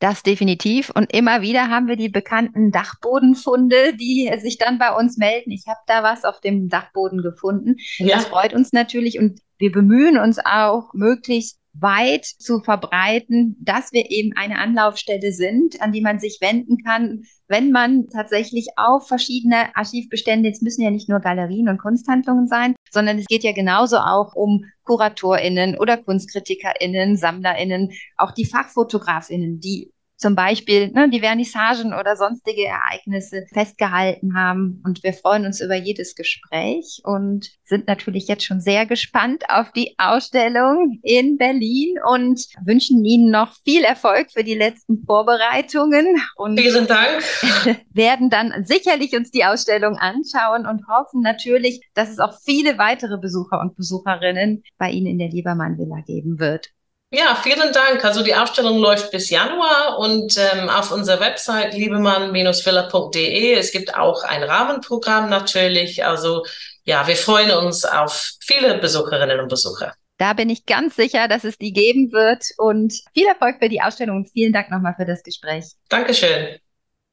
Das 0.00 0.22
definitiv. 0.22 0.90
Und 0.90 1.12
immer 1.14 1.40
wieder 1.40 1.68
haben 1.68 1.88
wir 1.88 1.96
die 1.96 2.10
bekannten 2.10 2.70
Dachbodenfunde, 2.70 3.96
die 3.96 4.30
sich 4.42 4.58
dann 4.58 4.78
bei 4.78 4.94
uns 4.94 5.16
melden. 5.16 5.50
Ich 5.50 5.64
habe 5.66 5.78
da 5.87 6.02
was 6.02 6.24
auf 6.24 6.40
dem 6.40 6.68
Dachboden 6.68 7.22
gefunden. 7.22 7.76
Ja. 7.98 8.16
Das 8.16 8.26
freut 8.26 8.52
uns 8.52 8.72
natürlich 8.72 9.18
und 9.18 9.40
wir 9.58 9.72
bemühen 9.72 10.18
uns 10.18 10.38
auch, 10.44 10.92
möglichst 10.92 11.58
weit 11.74 12.24
zu 12.24 12.60
verbreiten, 12.60 13.56
dass 13.60 13.92
wir 13.92 14.10
eben 14.10 14.32
eine 14.37 14.58
Anlaufstelle 14.58 15.32
sind, 15.32 15.80
an 15.80 15.92
die 15.92 16.02
man 16.02 16.20
sich 16.20 16.38
wenden 16.40 16.82
kann, 16.84 17.24
wenn 17.48 17.72
man 17.72 18.08
tatsächlich 18.08 18.68
auf 18.76 19.08
verschiedene 19.08 19.74
Archivbestände, 19.74 20.48
jetzt 20.48 20.62
müssen 20.62 20.82
ja 20.82 20.90
nicht 20.90 21.08
nur 21.08 21.20
Galerien 21.20 21.68
und 21.68 21.78
Kunsthandlungen 21.78 22.46
sein, 22.46 22.74
sondern 22.94 23.18
es 23.18 23.26
geht 23.26 23.44
ja 23.44 23.52
genauso 23.52 23.98
auch 23.98 24.35
um 24.35 24.64
KuratorInnen 24.85 25.78
oder 25.78 25.98
KunstkritikerInnen, 25.98 27.18
SammlerInnen, 27.18 27.92
auch 28.16 28.30
die 28.30 28.46
FachfotografInnen, 28.46 29.61
die 29.61 29.92
zum 30.24 30.37
Beispiel 30.37 30.90
ne, 30.92 31.10
die 31.10 31.20
Vernissagen 31.20 31.92
oder 31.92 32.16
sonstige 32.16 32.64
Ereignisse 32.64 33.44
festgehalten 33.52 34.34
haben. 34.34 34.80
Und 34.82 35.02
wir 35.02 35.12
freuen 35.12 35.44
uns 35.44 35.60
über 35.60 35.74
jedes 35.74 36.14
Gespräch 36.14 37.02
und 37.04 37.50
sind 37.64 37.88
natürlich 37.88 38.26
jetzt 38.26 38.42
schon 38.42 38.62
sehr 38.62 38.87
gespannt 38.87 39.44
auf 39.50 39.70
die 39.72 39.94
Ausstellung 39.98 40.98
in 41.02 41.37
Berlin 41.37 41.96
und 42.10 42.40
wünschen 42.64 43.04
Ihnen 43.04 43.30
noch 43.30 43.54
viel 43.66 43.84
Erfolg 43.84 44.32
für 44.32 44.44
die 44.44 44.54
letzten 44.54 45.04
Vorbereitungen. 45.04 46.06
Und 46.37 46.58
Vielen 46.58 46.87
Dank. 46.87 47.22
werden 47.92 48.30
dann 48.30 48.64
sicherlich 48.64 49.14
uns 49.14 49.30
die 49.30 49.44
Ausstellung 49.44 49.98
anschauen 49.98 50.64
und 50.64 50.88
hoffen 50.88 51.20
natürlich, 51.20 51.87
dass 51.92 52.08
es 52.08 52.18
auch 52.18 52.32
viele 52.42 52.78
weitere 52.78 53.18
Besucher 53.18 53.60
und 53.60 53.76
Besucherinnen 53.76 54.62
bei 54.78 54.90
Ihnen 54.90 55.06
in 55.06 55.18
der 55.18 55.28
Liebermann 55.28 55.76
Villa 55.76 56.00
geben 56.06 56.38
wird. 56.38 56.70
Ja, 57.16 57.37
vielen 57.40 57.72
Dank. 57.72 58.05
Also 58.05 58.24
die 58.24 58.35
Ausstellung 58.35 58.79
läuft 58.79 59.12
bis 59.12 59.31
Januar 59.31 59.98
und 59.98 60.37
ähm, 60.37 60.68
auf 60.68 60.90
unserer 60.90 61.20
Website 61.20 61.72
liebemann-villa.de. 61.72 63.55
Es 63.55 63.70
gibt 63.70 63.94
auch 63.94 64.24
ein 64.24 64.42
Rahmenprogramm 64.42 65.31
natürlich. 65.31 66.05
Also 66.05 66.44
ja, 66.83 67.07
wir 67.07 67.14
freuen 67.16 67.53
uns 67.53 67.85
auf 67.85 68.33
viele 68.40 68.79
Besucherinnen 68.79 69.38
und 69.38 69.48
Besucher. 69.48 69.94
Da 70.18 70.33
bin 70.33 70.50
ich 70.50 70.66
ganz 70.66 70.96
sicher, 70.96 71.29
dass 71.29 71.44
es 71.44 71.57
die 71.57 71.72
geben 71.72 72.11
wird 72.11 72.46
und 72.57 72.92
viel 73.14 73.27
Erfolg 73.27 73.59
für 73.61 73.68
die 73.68 73.81
Ausstellung 73.81 74.16
und 74.16 74.31
vielen 74.31 74.53
Dank 74.53 74.70
nochmal 74.70 74.94
für 74.96 75.07
das 75.07 75.22
Gespräch. 75.22 75.66
Dankeschön. 75.88 76.59